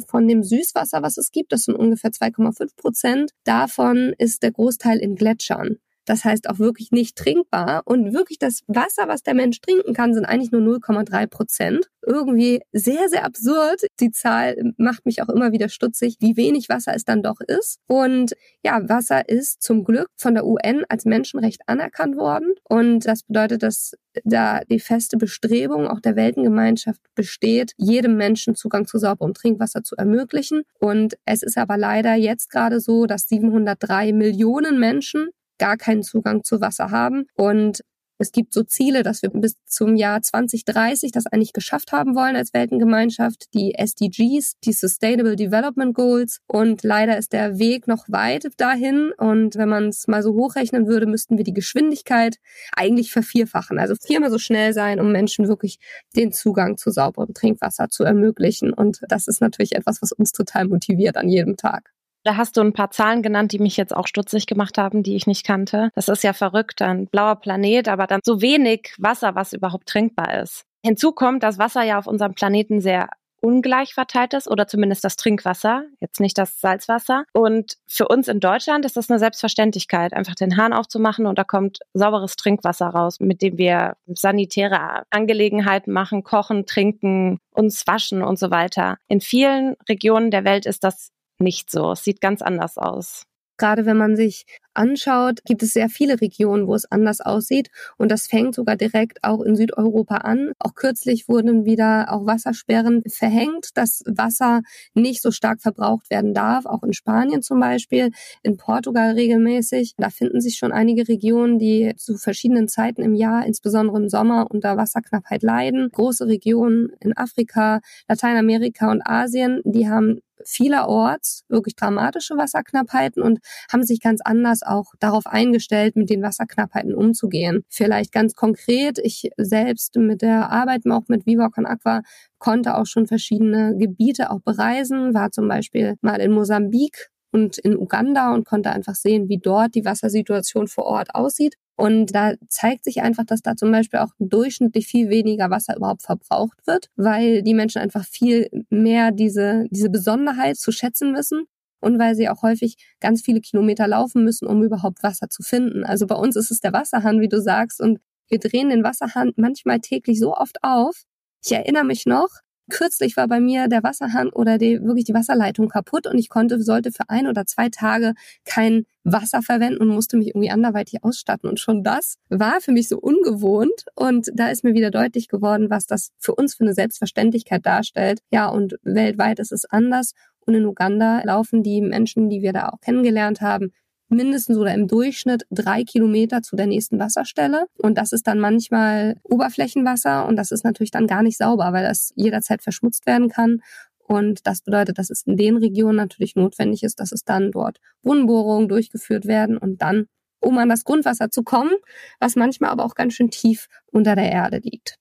Von 0.07 0.27
dem 0.27 0.41
Süßwasser, 0.41 1.01
was 1.03 1.17
es 1.17 1.31
gibt, 1.31 1.51
das 1.51 1.63
sind 1.63 1.75
ungefähr 1.75 2.11
2,5 2.11 2.75
Prozent, 2.77 3.31
davon 3.43 4.13
ist 4.17 4.41
der 4.41 4.51
Großteil 4.51 4.99
in 4.99 5.15
Gletschern. 5.15 5.79
Das 6.05 6.25
heißt 6.25 6.49
auch 6.49 6.59
wirklich 6.59 6.91
nicht 6.91 7.17
trinkbar. 7.17 7.83
Und 7.85 8.13
wirklich 8.13 8.39
das 8.39 8.61
Wasser, 8.67 9.07
was 9.07 9.23
der 9.23 9.33
Mensch 9.33 9.61
trinken 9.61 9.93
kann, 9.93 10.13
sind 10.13 10.25
eigentlich 10.25 10.51
nur 10.51 10.61
0,3 10.61 11.27
Prozent. 11.27 11.89
Irgendwie 12.05 12.61
sehr, 12.73 13.07
sehr 13.09 13.23
absurd. 13.23 13.81
Die 13.99 14.11
Zahl 14.11 14.73
macht 14.77 15.05
mich 15.05 15.21
auch 15.21 15.29
immer 15.29 15.51
wieder 15.51 15.69
stutzig, 15.69 16.17
wie 16.19 16.35
wenig 16.35 16.67
Wasser 16.69 16.93
es 16.93 17.05
dann 17.05 17.23
doch 17.23 17.39
ist. 17.39 17.79
Und 17.87 18.33
ja, 18.63 18.87
Wasser 18.89 19.29
ist 19.29 19.61
zum 19.61 19.83
Glück 19.83 20.09
von 20.17 20.33
der 20.33 20.45
UN 20.45 20.83
als 20.89 21.05
Menschenrecht 21.05 21.61
anerkannt 21.67 22.17
worden. 22.17 22.53
Und 22.67 23.07
das 23.07 23.23
bedeutet, 23.23 23.63
dass 23.63 23.93
da 24.23 24.61
die 24.69 24.79
feste 24.79 25.17
Bestrebung 25.17 25.87
auch 25.87 25.99
der 25.99 26.15
Weltengemeinschaft 26.15 27.01
besteht, 27.15 27.73
jedem 27.77 28.15
Menschen 28.15 28.55
Zugang 28.55 28.85
zu 28.85 28.97
sauberem 28.97 29.33
Trinkwasser 29.33 29.83
zu 29.83 29.95
ermöglichen. 29.95 30.63
Und 30.79 31.15
es 31.25 31.43
ist 31.43 31.57
aber 31.57 31.77
leider 31.77 32.15
jetzt 32.15 32.49
gerade 32.49 32.79
so, 32.79 33.05
dass 33.05 33.27
703 33.27 34.13
Millionen 34.13 34.79
Menschen 34.79 35.29
gar 35.63 35.77
keinen 35.77 36.03
Zugang 36.03 36.43
zu 36.43 36.59
Wasser 36.59 36.91
haben. 36.91 37.23
Und 37.35 37.83
es 38.17 38.33
gibt 38.33 38.53
so 38.53 38.63
Ziele, 38.63 39.01
dass 39.01 39.21
wir 39.21 39.29
bis 39.29 39.55
zum 39.65 39.95
Jahr 39.95 40.21
2030 40.21 41.13
das 41.13 41.25
eigentlich 41.25 41.53
geschafft 41.53 41.93
haben 41.93 42.15
wollen 42.15 42.35
als 42.35 42.53
Weltengemeinschaft, 42.53 43.53
die 43.53 43.73
SDGs, 43.75 44.55
die 44.61 44.73
Sustainable 44.73 45.37
Development 45.37 45.93
Goals. 45.95 46.39
Und 46.47 46.83
leider 46.83 47.17
ist 47.17 47.31
der 47.31 47.59
Weg 47.59 47.87
noch 47.87 48.03
weit 48.09 48.49
dahin. 48.57 49.13
Und 49.17 49.55
wenn 49.55 49.69
man 49.69 49.87
es 49.87 50.05
mal 50.09 50.21
so 50.21 50.33
hochrechnen 50.33 50.85
würde, 50.85 51.05
müssten 51.05 51.37
wir 51.37 51.45
die 51.45 51.53
Geschwindigkeit 51.53 52.39
eigentlich 52.75 53.13
vervierfachen. 53.13 53.79
Also 53.79 53.95
viermal 53.95 54.31
so 54.31 54.39
schnell 54.39 54.73
sein, 54.73 54.99
um 54.99 55.13
Menschen 55.13 55.47
wirklich 55.47 55.79
den 56.13 56.33
Zugang 56.33 56.77
zu 56.77 56.91
sauberem 56.91 57.33
Trinkwasser 57.33 57.87
zu 57.87 58.03
ermöglichen. 58.03 58.73
Und 58.73 58.99
das 59.07 59.29
ist 59.29 59.39
natürlich 59.39 59.75
etwas, 59.75 60.01
was 60.01 60.11
uns 60.11 60.33
total 60.33 60.67
motiviert 60.67 61.15
an 61.15 61.29
jedem 61.29 61.55
Tag. 61.55 61.93
Da 62.23 62.37
hast 62.37 62.55
du 62.55 62.61
ein 62.61 62.73
paar 62.73 62.91
Zahlen 62.91 63.21
genannt, 63.21 63.51
die 63.51 63.59
mich 63.59 63.75
jetzt 63.75 63.95
auch 63.95 64.07
stutzig 64.07 64.47
gemacht 64.47 64.77
haben, 64.77 65.03
die 65.03 65.15
ich 65.15 65.27
nicht 65.27 65.45
kannte. 65.45 65.89
Das 65.95 66.07
ist 66.07 66.23
ja 66.23 66.33
verrückt, 66.33 66.81
ein 66.81 67.07
blauer 67.07 67.35
Planet, 67.35 67.89
aber 67.89 68.07
dann 68.07 68.21
so 68.23 68.41
wenig 68.41 68.93
Wasser, 68.97 69.35
was 69.35 69.53
überhaupt 69.53 69.87
trinkbar 69.87 70.41
ist. 70.41 70.63
Hinzu 70.85 71.11
kommt, 71.11 71.43
dass 71.43 71.57
Wasser 71.57 71.83
ja 71.83 71.97
auf 71.97 72.07
unserem 72.07 72.33
Planeten 72.33 72.81
sehr 72.81 73.09
ungleich 73.43 73.93
verteilt 73.93 74.33
ist 74.33 74.49
oder 74.49 74.67
zumindest 74.67 75.03
das 75.03 75.17
Trinkwasser, 75.17 75.83
jetzt 75.99 76.21
nicht 76.21 76.37
das 76.37 76.61
Salzwasser. 76.61 77.25
Und 77.33 77.75
für 77.87 78.07
uns 78.07 78.29
in 78.29 78.39
Deutschland 78.39 78.85
ist 78.85 78.95
das 78.95 79.09
eine 79.09 79.19
Selbstverständlichkeit, 79.19 80.13
einfach 80.13 80.35
den 80.35 80.55
Hahn 80.55 80.71
aufzumachen 80.71 81.25
und 81.25 81.37
da 81.37 81.43
kommt 81.43 81.79
sauberes 81.93 82.37
Trinkwasser 82.37 82.87
raus, 82.87 83.19
mit 83.19 83.41
dem 83.41 83.57
wir 83.57 83.97
sanitäre 84.07 85.03
Angelegenheiten 85.09 85.91
machen, 85.91 86.23
kochen, 86.23 86.65
trinken, 86.65 87.39
uns 87.51 87.85
waschen 87.85 88.23
und 88.23 88.39
so 88.39 88.49
weiter. 88.49 88.97
In 89.09 89.19
vielen 89.19 89.75
Regionen 89.89 90.31
der 90.31 90.45
Welt 90.45 90.65
ist 90.65 90.85
das 90.85 91.09
nicht 91.43 91.69
so. 91.71 91.91
Es 91.91 92.03
sieht 92.03 92.21
ganz 92.21 92.41
anders 92.41 92.77
aus. 92.77 93.23
Gerade 93.57 93.85
wenn 93.85 93.97
man 93.97 94.15
sich 94.15 94.45
anschaut, 94.73 95.43
gibt 95.45 95.63
es 95.63 95.73
sehr 95.73 95.89
viele 95.89 96.21
Regionen, 96.21 96.67
wo 96.67 96.75
es 96.75 96.85
anders 96.91 97.21
aussieht. 97.21 97.69
Und 97.97 98.11
das 98.11 98.27
fängt 98.27 98.55
sogar 98.55 98.75
direkt 98.75 99.23
auch 99.23 99.41
in 99.41 99.55
Südeuropa 99.55 100.17
an. 100.17 100.51
Auch 100.59 100.75
kürzlich 100.75 101.27
wurden 101.27 101.65
wieder 101.65 102.11
auch 102.11 102.25
Wassersperren 102.25 103.03
verhängt, 103.07 103.69
dass 103.75 104.03
Wasser 104.05 104.61
nicht 104.93 105.21
so 105.21 105.31
stark 105.31 105.61
verbraucht 105.61 106.09
werden 106.09 106.33
darf. 106.33 106.65
Auch 106.65 106.83
in 106.83 106.93
Spanien 106.93 107.41
zum 107.41 107.59
Beispiel, 107.59 108.11
in 108.41 108.57
Portugal 108.57 109.13
regelmäßig. 109.13 109.93
Da 109.97 110.09
finden 110.09 110.41
sich 110.41 110.57
schon 110.57 110.71
einige 110.71 111.07
Regionen, 111.07 111.59
die 111.59 111.93
zu 111.97 112.17
verschiedenen 112.17 112.67
Zeiten 112.67 113.01
im 113.01 113.15
Jahr, 113.15 113.45
insbesondere 113.45 113.97
im 113.97 114.09
Sommer, 114.09 114.47
unter 114.49 114.77
Wasserknappheit 114.77 115.43
leiden. 115.43 115.89
Große 115.91 116.27
Regionen 116.27 116.91
in 116.99 117.15
Afrika, 117.15 117.79
Lateinamerika 118.07 118.91
und 118.91 119.01
Asien, 119.05 119.61
die 119.65 119.89
haben 119.89 120.19
vielerorts 120.45 121.43
wirklich 121.47 121.75
dramatische 121.75 122.37
Wasserknappheiten 122.37 123.21
und 123.21 123.39
haben 123.71 123.83
sich 123.83 124.01
ganz 124.01 124.21
anders 124.23 124.62
auch 124.65 124.93
darauf 124.99 125.25
eingestellt, 125.25 125.95
mit 125.95 126.09
den 126.09 126.21
Wasserknappheiten 126.21 126.93
umzugehen. 126.93 127.63
Vielleicht 127.69 128.11
ganz 128.11 128.35
konkret, 128.35 128.99
ich 128.99 129.29
selbst 129.37 129.95
mit 129.95 130.21
der 130.21 130.51
Arbeit 130.51 130.81
auch 130.89 131.07
mit 131.07 131.25
Viva 131.25 131.49
Con 131.49 131.65
Aqua 131.65 132.01
konnte 132.39 132.75
auch 132.77 132.85
schon 132.85 133.07
verschiedene 133.07 133.75
Gebiete 133.77 134.31
auch 134.31 134.41
bereisen, 134.41 135.13
war 135.13 135.31
zum 135.31 135.47
Beispiel 135.47 135.95
mal 136.01 136.19
in 136.19 136.31
Mosambik 136.31 137.09
und 137.31 137.57
in 137.57 137.75
Uganda 137.75 138.33
und 138.33 138.45
konnte 138.45 138.71
einfach 138.71 138.95
sehen, 138.95 139.27
wie 139.27 139.39
dort 139.39 139.75
die 139.75 139.85
Wassersituation 139.85 140.67
vor 140.67 140.85
Ort 140.85 141.15
aussieht. 141.15 141.55
Und 141.75 142.13
da 142.13 142.33
zeigt 142.47 142.83
sich 142.83 143.01
einfach, 143.01 143.25
dass 143.25 143.41
da 143.41 143.55
zum 143.55 143.71
Beispiel 143.71 143.99
auch 143.99 144.11
durchschnittlich 144.19 144.85
viel 144.85 145.09
weniger 145.09 145.49
Wasser 145.49 145.75
überhaupt 145.75 146.03
verbraucht 146.03 146.59
wird, 146.67 146.89
weil 146.95 147.41
die 147.41 147.55
Menschen 147.55 147.81
einfach 147.81 148.05
viel 148.05 148.49
mehr 148.69 149.11
diese, 149.11 149.65
diese 149.71 149.89
Besonderheit 149.89 150.57
zu 150.57 150.71
schätzen 150.71 151.15
wissen 151.15 151.45
und 151.83 151.99
weil 151.99 152.15
sie 152.15 152.29
auch 152.29 152.41
häufig 152.41 152.77
ganz 152.99 153.21
viele 153.21 153.41
Kilometer 153.41 153.87
laufen 153.87 154.23
müssen, 154.23 154.47
um 154.47 154.63
überhaupt 154.63 155.03
Wasser 155.03 155.29
zu 155.29 155.43
finden. 155.43 155.83
Also 155.83 156.07
bei 156.07 156.15
uns 156.15 156.35
ist 156.35 156.51
es 156.51 156.59
der 156.59 156.73
Wasserhahn, 156.73 157.21
wie 157.21 157.29
du 157.29 157.41
sagst, 157.41 157.81
und 157.81 157.99
wir 158.29 158.39
drehen 158.39 158.69
den 158.69 158.83
Wasserhahn 158.83 159.31
manchmal 159.35 159.79
täglich 159.79 160.19
so 160.19 160.35
oft 160.35 160.57
auf. 160.63 161.03
Ich 161.43 161.51
erinnere 161.51 161.83
mich 161.83 162.05
noch, 162.05 162.29
Kürzlich 162.69 163.17
war 163.17 163.27
bei 163.27 163.41
mir 163.41 163.67
der 163.67 163.83
Wasserhahn 163.83 164.29
oder 164.29 164.57
die, 164.57 164.81
wirklich 164.81 165.03
die 165.03 165.13
Wasserleitung 165.13 165.67
kaputt 165.67 166.07
und 166.07 166.17
ich 166.17 166.29
konnte, 166.29 166.61
sollte 166.61 166.93
für 166.93 167.09
ein 167.09 167.27
oder 167.27 167.45
zwei 167.45 167.67
Tage 167.67 168.13
kein 168.45 168.85
Wasser 169.03 169.41
verwenden 169.41 169.81
und 169.81 169.89
musste 169.89 170.15
mich 170.15 170.29
irgendwie 170.29 170.49
anderweitig 170.49 171.03
ausstatten. 171.03 171.49
Und 171.49 171.59
schon 171.59 171.83
das 171.83 172.15
war 172.29 172.61
für 172.61 172.71
mich 172.71 172.87
so 172.87 172.97
ungewohnt. 172.97 173.85
Und 173.95 174.29
da 174.33 174.47
ist 174.47 174.63
mir 174.63 174.73
wieder 174.73 174.91
deutlich 174.91 175.27
geworden, 175.27 175.69
was 175.69 175.87
das 175.87 176.11
für 176.19 176.35
uns 176.35 176.55
für 176.55 176.63
eine 176.63 176.73
Selbstverständlichkeit 176.73 177.65
darstellt. 177.65 178.21
Ja, 178.31 178.47
und 178.47 178.77
weltweit 178.83 179.39
ist 179.39 179.51
es 179.51 179.65
anders. 179.65 180.13
Und 180.45 180.55
in 180.55 180.65
Uganda 180.65 181.21
laufen 181.23 181.63
die 181.63 181.81
Menschen, 181.81 182.29
die 182.29 182.41
wir 182.41 182.53
da 182.53 182.69
auch 182.69 182.81
kennengelernt 182.81 183.41
haben, 183.41 183.71
mindestens 184.09 184.57
oder 184.57 184.73
im 184.73 184.87
Durchschnitt 184.87 185.45
drei 185.49 185.83
Kilometer 185.83 186.41
zu 186.41 186.55
der 186.55 186.67
nächsten 186.67 186.99
Wasserstelle. 186.99 187.65
Und 187.77 187.97
das 187.97 188.11
ist 188.11 188.27
dann 188.27 188.39
manchmal 188.39 189.17
Oberflächenwasser 189.23 190.25
und 190.27 190.35
das 190.35 190.51
ist 190.51 190.63
natürlich 190.63 190.91
dann 190.91 191.07
gar 191.07 191.23
nicht 191.23 191.37
sauber, 191.37 191.73
weil 191.73 191.83
das 191.83 192.13
jederzeit 192.15 192.61
verschmutzt 192.61 193.05
werden 193.05 193.29
kann. 193.29 193.61
Und 194.05 194.45
das 194.45 194.61
bedeutet, 194.61 194.97
dass 194.97 195.09
es 195.09 195.23
in 195.25 195.37
den 195.37 195.57
Regionen 195.57 195.95
natürlich 195.95 196.35
notwendig 196.35 196.83
ist, 196.83 196.99
dass 196.99 197.11
es 197.11 197.23
dann 197.23 197.51
dort 197.51 197.79
Brunnenbohrungen 198.03 198.67
durchgeführt 198.67 199.25
werden 199.25 199.57
und 199.57 199.81
dann, 199.81 200.07
um 200.39 200.57
an 200.57 200.69
das 200.69 200.83
Grundwasser 200.83 201.29
zu 201.31 201.43
kommen, 201.43 201.71
was 202.19 202.35
manchmal 202.35 202.69
aber 202.69 202.83
auch 202.83 202.95
ganz 202.95 203.13
schön 203.13 203.29
tief 203.29 203.67
unter 203.91 204.15
der 204.15 204.31
Erde 204.31 204.57
liegt. 204.57 204.97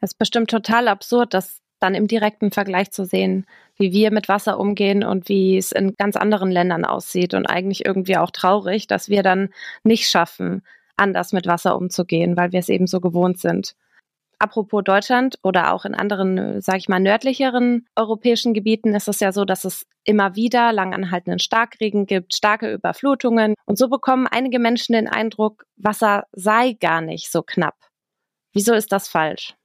Es 0.00 0.12
ist 0.12 0.18
bestimmt 0.18 0.50
total 0.50 0.86
absurd, 0.86 1.34
dass 1.34 1.58
dann 1.80 1.94
im 1.94 2.06
direkten 2.06 2.50
Vergleich 2.50 2.90
zu 2.90 3.04
sehen, 3.04 3.46
wie 3.76 3.92
wir 3.92 4.10
mit 4.10 4.28
Wasser 4.28 4.58
umgehen 4.58 5.04
und 5.04 5.28
wie 5.28 5.56
es 5.56 5.72
in 5.72 5.94
ganz 5.96 6.16
anderen 6.16 6.50
Ländern 6.50 6.84
aussieht 6.84 7.34
und 7.34 7.46
eigentlich 7.46 7.84
irgendwie 7.86 8.16
auch 8.16 8.30
traurig, 8.30 8.86
dass 8.86 9.08
wir 9.08 9.22
dann 9.22 9.50
nicht 9.84 10.08
schaffen, 10.08 10.62
anders 10.96 11.32
mit 11.32 11.46
Wasser 11.46 11.76
umzugehen, 11.76 12.36
weil 12.36 12.52
wir 12.52 12.60
es 12.60 12.68
eben 12.68 12.86
so 12.86 13.00
gewohnt 13.00 13.38
sind. 13.38 13.74
Apropos 14.40 14.84
Deutschland 14.84 15.38
oder 15.42 15.72
auch 15.72 15.84
in 15.84 15.94
anderen, 15.94 16.60
sage 16.60 16.78
ich 16.78 16.88
mal, 16.88 17.00
nördlicheren 17.00 17.86
europäischen 17.96 18.54
Gebieten 18.54 18.94
ist 18.94 19.08
es 19.08 19.18
ja 19.18 19.32
so, 19.32 19.44
dass 19.44 19.64
es 19.64 19.84
immer 20.04 20.36
wieder 20.36 20.72
langanhaltenden 20.72 21.40
Starkregen 21.40 22.06
gibt, 22.06 22.34
starke 22.34 22.72
Überflutungen. 22.72 23.54
Und 23.66 23.78
so 23.78 23.88
bekommen 23.88 24.28
einige 24.28 24.60
Menschen 24.60 24.92
den 24.92 25.08
Eindruck, 25.08 25.64
Wasser 25.76 26.24
sei 26.32 26.74
gar 26.74 27.00
nicht 27.00 27.32
so 27.32 27.42
knapp. 27.42 27.74
Wieso 28.52 28.74
ist 28.74 28.92
das 28.92 29.08
falsch? 29.08 29.57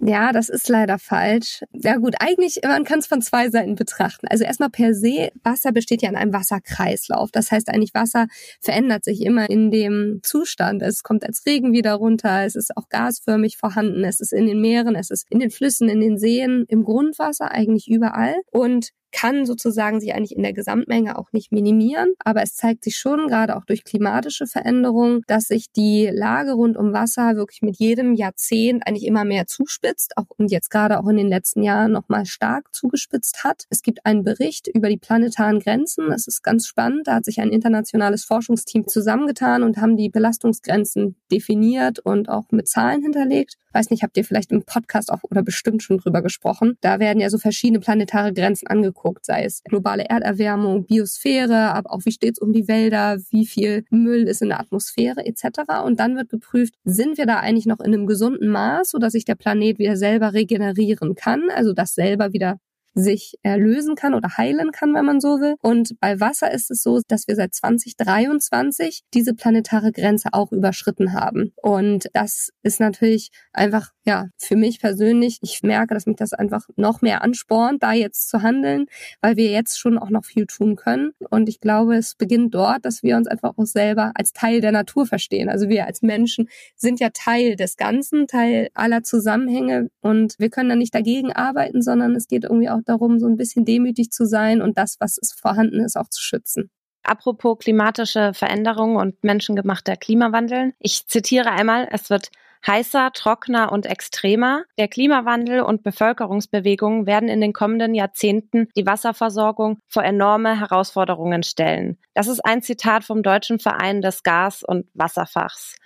Ja, 0.00 0.32
das 0.32 0.50
ist 0.50 0.68
leider 0.68 0.98
falsch. 0.98 1.62
Ja 1.72 1.96
gut, 1.96 2.16
eigentlich, 2.20 2.60
man 2.62 2.84
kann 2.84 2.98
es 2.98 3.06
von 3.06 3.22
zwei 3.22 3.48
Seiten 3.48 3.74
betrachten. 3.74 4.28
Also 4.28 4.44
erstmal 4.44 4.68
per 4.68 4.94
se, 4.94 5.30
Wasser 5.42 5.72
besteht 5.72 6.02
ja 6.02 6.10
in 6.10 6.16
einem 6.16 6.32
Wasserkreislauf. 6.32 7.30
Das 7.32 7.50
heißt 7.50 7.70
eigentlich, 7.70 7.94
Wasser 7.94 8.26
verändert 8.60 9.04
sich 9.04 9.22
immer 9.22 9.48
in 9.48 9.70
dem 9.70 10.20
Zustand. 10.22 10.82
Es 10.82 11.02
kommt 11.02 11.24
als 11.24 11.44
Regen 11.46 11.72
wieder 11.72 11.94
runter, 11.94 12.44
es 12.44 12.54
ist 12.54 12.76
auch 12.76 12.90
gasförmig 12.90 13.56
vorhanden, 13.56 14.04
es 14.04 14.20
ist 14.20 14.32
in 14.32 14.46
den 14.46 14.60
Meeren, 14.60 14.94
es 14.94 15.10
ist 15.10 15.26
in 15.30 15.38
den 15.38 15.50
Flüssen, 15.50 15.88
in 15.88 16.00
den 16.00 16.18
Seen, 16.18 16.66
im 16.68 16.84
Grundwasser, 16.84 17.50
eigentlich 17.50 17.88
überall. 17.88 18.36
Und 18.50 18.90
kann 19.12 19.46
sozusagen 19.46 20.00
sich 20.00 20.14
eigentlich 20.14 20.36
in 20.36 20.42
der 20.42 20.52
Gesamtmenge 20.52 21.18
auch 21.18 21.32
nicht 21.32 21.52
minimieren. 21.52 22.14
Aber 22.24 22.42
es 22.42 22.54
zeigt 22.54 22.84
sich 22.84 22.96
schon, 22.96 23.28
gerade 23.28 23.56
auch 23.56 23.64
durch 23.64 23.84
klimatische 23.84 24.46
Veränderungen, 24.46 25.22
dass 25.26 25.44
sich 25.44 25.70
die 25.72 26.10
Lage 26.12 26.52
rund 26.52 26.76
um 26.76 26.92
Wasser 26.92 27.36
wirklich 27.36 27.62
mit 27.62 27.78
jedem 27.78 28.14
Jahrzehnt 28.14 28.86
eigentlich 28.86 29.06
immer 29.06 29.24
mehr 29.24 29.46
zuspitzt, 29.46 30.16
auch 30.16 30.26
und 30.36 30.50
jetzt 30.50 30.70
gerade 30.70 31.00
auch 31.00 31.08
in 31.08 31.16
den 31.16 31.28
letzten 31.28 31.62
Jahren 31.62 31.92
nochmal 31.92 32.26
stark 32.26 32.74
zugespitzt 32.74 33.44
hat. 33.44 33.64
Es 33.70 33.82
gibt 33.82 34.04
einen 34.04 34.24
Bericht 34.24 34.68
über 34.68 34.88
die 34.88 34.98
planetaren 34.98 35.60
Grenzen. 35.60 36.08
Das 36.10 36.26
ist 36.26 36.42
ganz 36.42 36.66
spannend. 36.66 37.06
Da 37.06 37.16
hat 37.16 37.24
sich 37.24 37.40
ein 37.40 37.50
internationales 37.50 38.24
Forschungsteam 38.24 38.86
zusammengetan 38.86 39.62
und 39.62 39.78
haben 39.78 39.96
die 39.96 40.08
Belastungsgrenzen 40.08 41.16
definiert 41.30 41.98
und 41.98 42.28
auch 42.28 42.44
mit 42.50 42.68
Zahlen 42.68 43.02
hinterlegt. 43.02 43.56
Weiß 43.78 43.90
nicht, 43.90 44.02
habt 44.02 44.16
ihr 44.16 44.24
vielleicht 44.24 44.50
im 44.50 44.64
Podcast 44.64 45.12
auch 45.12 45.22
oder 45.22 45.44
bestimmt 45.44 45.84
schon 45.84 45.98
drüber 45.98 46.20
gesprochen. 46.20 46.76
Da 46.80 46.98
werden 46.98 47.20
ja 47.20 47.30
so 47.30 47.38
verschiedene 47.38 47.78
planetare 47.78 48.32
Grenzen 48.32 48.66
angeguckt 48.66 49.24
sei 49.24 49.44
es 49.44 49.62
globale 49.62 50.06
Erderwärmung, 50.08 50.84
Biosphäre, 50.84 51.72
aber 51.74 51.92
auch 51.92 52.00
wie 52.04 52.10
steht 52.10 52.32
es 52.32 52.38
um 52.40 52.52
die 52.52 52.66
Wälder, 52.66 53.18
wie 53.30 53.46
viel 53.46 53.84
Müll 53.90 54.26
ist 54.26 54.42
in 54.42 54.48
der 54.48 54.58
Atmosphäre 54.58 55.24
etc. 55.24 55.84
Und 55.84 56.00
dann 56.00 56.16
wird 56.16 56.28
geprüft, 56.28 56.74
sind 56.82 57.18
wir 57.18 57.26
da 57.26 57.38
eigentlich 57.38 57.66
noch 57.66 57.78
in 57.78 57.94
einem 57.94 58.08
gesunden 58.08 58.48
Maß, 58.48 58.90
sodass 58.90 59.12
sich 59.12 59.24
der 59.24 59.36
Planet 59.36 59.78
wieder 59.78 59.96
selber 59.96 60.32
regenerieren 60.32 61.14
kann, 61.14 61.44
also 61.54 61.72
das 61.72 61.94
selber 61.94 62.32
wieder 62.32 62.58
sich 62.98 63.34
erlösen 63.42 63.94
kann 63.94 64.14
oder 64.14 64.36
heilen 64.36 64.72
kann, 64.72 64.94
wenn 64.94 65.04
man 65.04 65.20
so 65.20 65.40
will. 65.40 65.54
Und 65.62 65.98
bei 66.00 66.20
Wasser 66.20 66.50
ist 66.52 66.70
es 66.70 66.82
so, 66.82 67.00
dass 67.08 67.28
wir 67.28 67.36
seit 67.36 67.54
2023 67.54 69.02
diese 69.14 69.34
planetare 69.34 69.92
Grenze 69.92 70.30
auch 70.32 70.52
überschritten 70.52 71.12
haben. 71.12 71.52
Und 71.62 72.08
das 72.12 72.50
ist 72.62 72.80
natürlich 72.80 73.30
einfach, 73.52 73.90
ja, 74.04 74.28
für 74.36 74.56
mich 74.56 74.80
persönlich, 74.80 75.38
ich 75.42 75.62
merke, 75.62 75.94
dass 75.94 76.06
mich 76.06 76.16
das 76.16 76.32
einfach 76.32 76.66
noch 76.76 77.02
mehr 77.02 77.22
anspornt, 77.22 77.82
da 77.82 77.92
jetzt 77.92 78.28
zu 78.28 78.42
handeln, 78.42 78.86
weil 79.20 79.36
wir 79.36 79.50
jetzt 79.50 79.78
schon 79.78 79.98
auch 79.98 80.10
noch 80.10 80.24
viel 80.24 80.46
tun 80.46 80.76
können. 80.76 81.12
Und 81.30 81.48
ich 81.48 81.60
glaube, 81.60 81.96
es 81.96 82.14
beginnt 82.14 82.54
dort, 82.54 82.84
dass 82.84 83.02
wir 83.02 83.16
uns 83.16 83.28
einfach 83.28 83.52
auch 83.56 83.66
selber 83.66 84.12
als 84.14 84.32
Teil 84.32 84.60
der 84.60 84.72
Natur 84.72 85.06
verstehen. 85.06 85.48
Also 85.48 85.68
wir 85.68 85.86
als 85.86 86.02
Menschen 86.02 86.48
sind 86.76 87.00
ja 87.00 87.10
Teil 87.10 87.56
des 87.56 87.76
Ganzen, 87.76 88.26
Teil 88.26 88.68
aller 88.74 89.02
Zusammenhänge 89.02 89.90
und 90.00 90.34
wir 90.38 90.50
können 90.50 90.68
da 90.68 90.76
nicht 90.76 90.94
dagegen 90.94 91.32
arbeiten, 91.32 91.82
sondern 91.82 92.14
es 92.14 92.26
geht 92.26 92.44
irgendwie 92.44 92.68
auch 92.68 92.80
darum, 92.88 93.18
so 93.18 93.26
ein 93.26 93.36
bisschen 93.36 93.64
demütig 93.64 94.10
zu 94.10 94.26
sein 94.26 94.62
und 94.62 94.78
das, 94.78 94.96
was 95.00 95.18
vorhanden 95.40 95.80
ist, 95.80 95.96
auch 95.96 96.08
zu 96.08 96.22
schützen. 96.22 96.70
Apropos 97.02 97.58
klimatische 97.58 98.32
Veränderungen 98.34 98.96
und 98.96 99.24
menschengemachter 99.24 99.96
Klimawandel. 99.96 100.74
Ich 100.78 101.06
zitiere 101.06 101.50
einmal, 101.50 101.88
es 101.90 102.10
wird 102.10 102.30
heißer, 102.66 103.12
trockener 103.12 103.72
und 103.72 103.86
extremer. 103.86 104.64
Der 104.78 104.88
Klimawandel 104.88 105.60
und 105.60 105.82
Bevölkerungsbewegungen 105.82 107.06
werden 107.06 107.28
in 107.28 107.40
den 107.40 107.52
kommenden 107.52 107.94
Jahrzehnten 107.94 108.68
die 108.76 108.86
Wasserversorgung 108.86 109.78
vor 109.86 110.04
enorme 110.04 110.58
Herausforderungen 110.58 111.42
stellen. 111.42 111.98
Das 112.14 112.28
ist 112.28 112.44
ein 112.44 112.62
Zitat 112.62 113.04
vom 113.04 113.22
Deutschen 113.22 113.58
Verein 113.58 114.02
des 114.02 114.22
Gas- 114.22 114.62
und 114.62 114.86
Wasserfachs. 114.94 115.76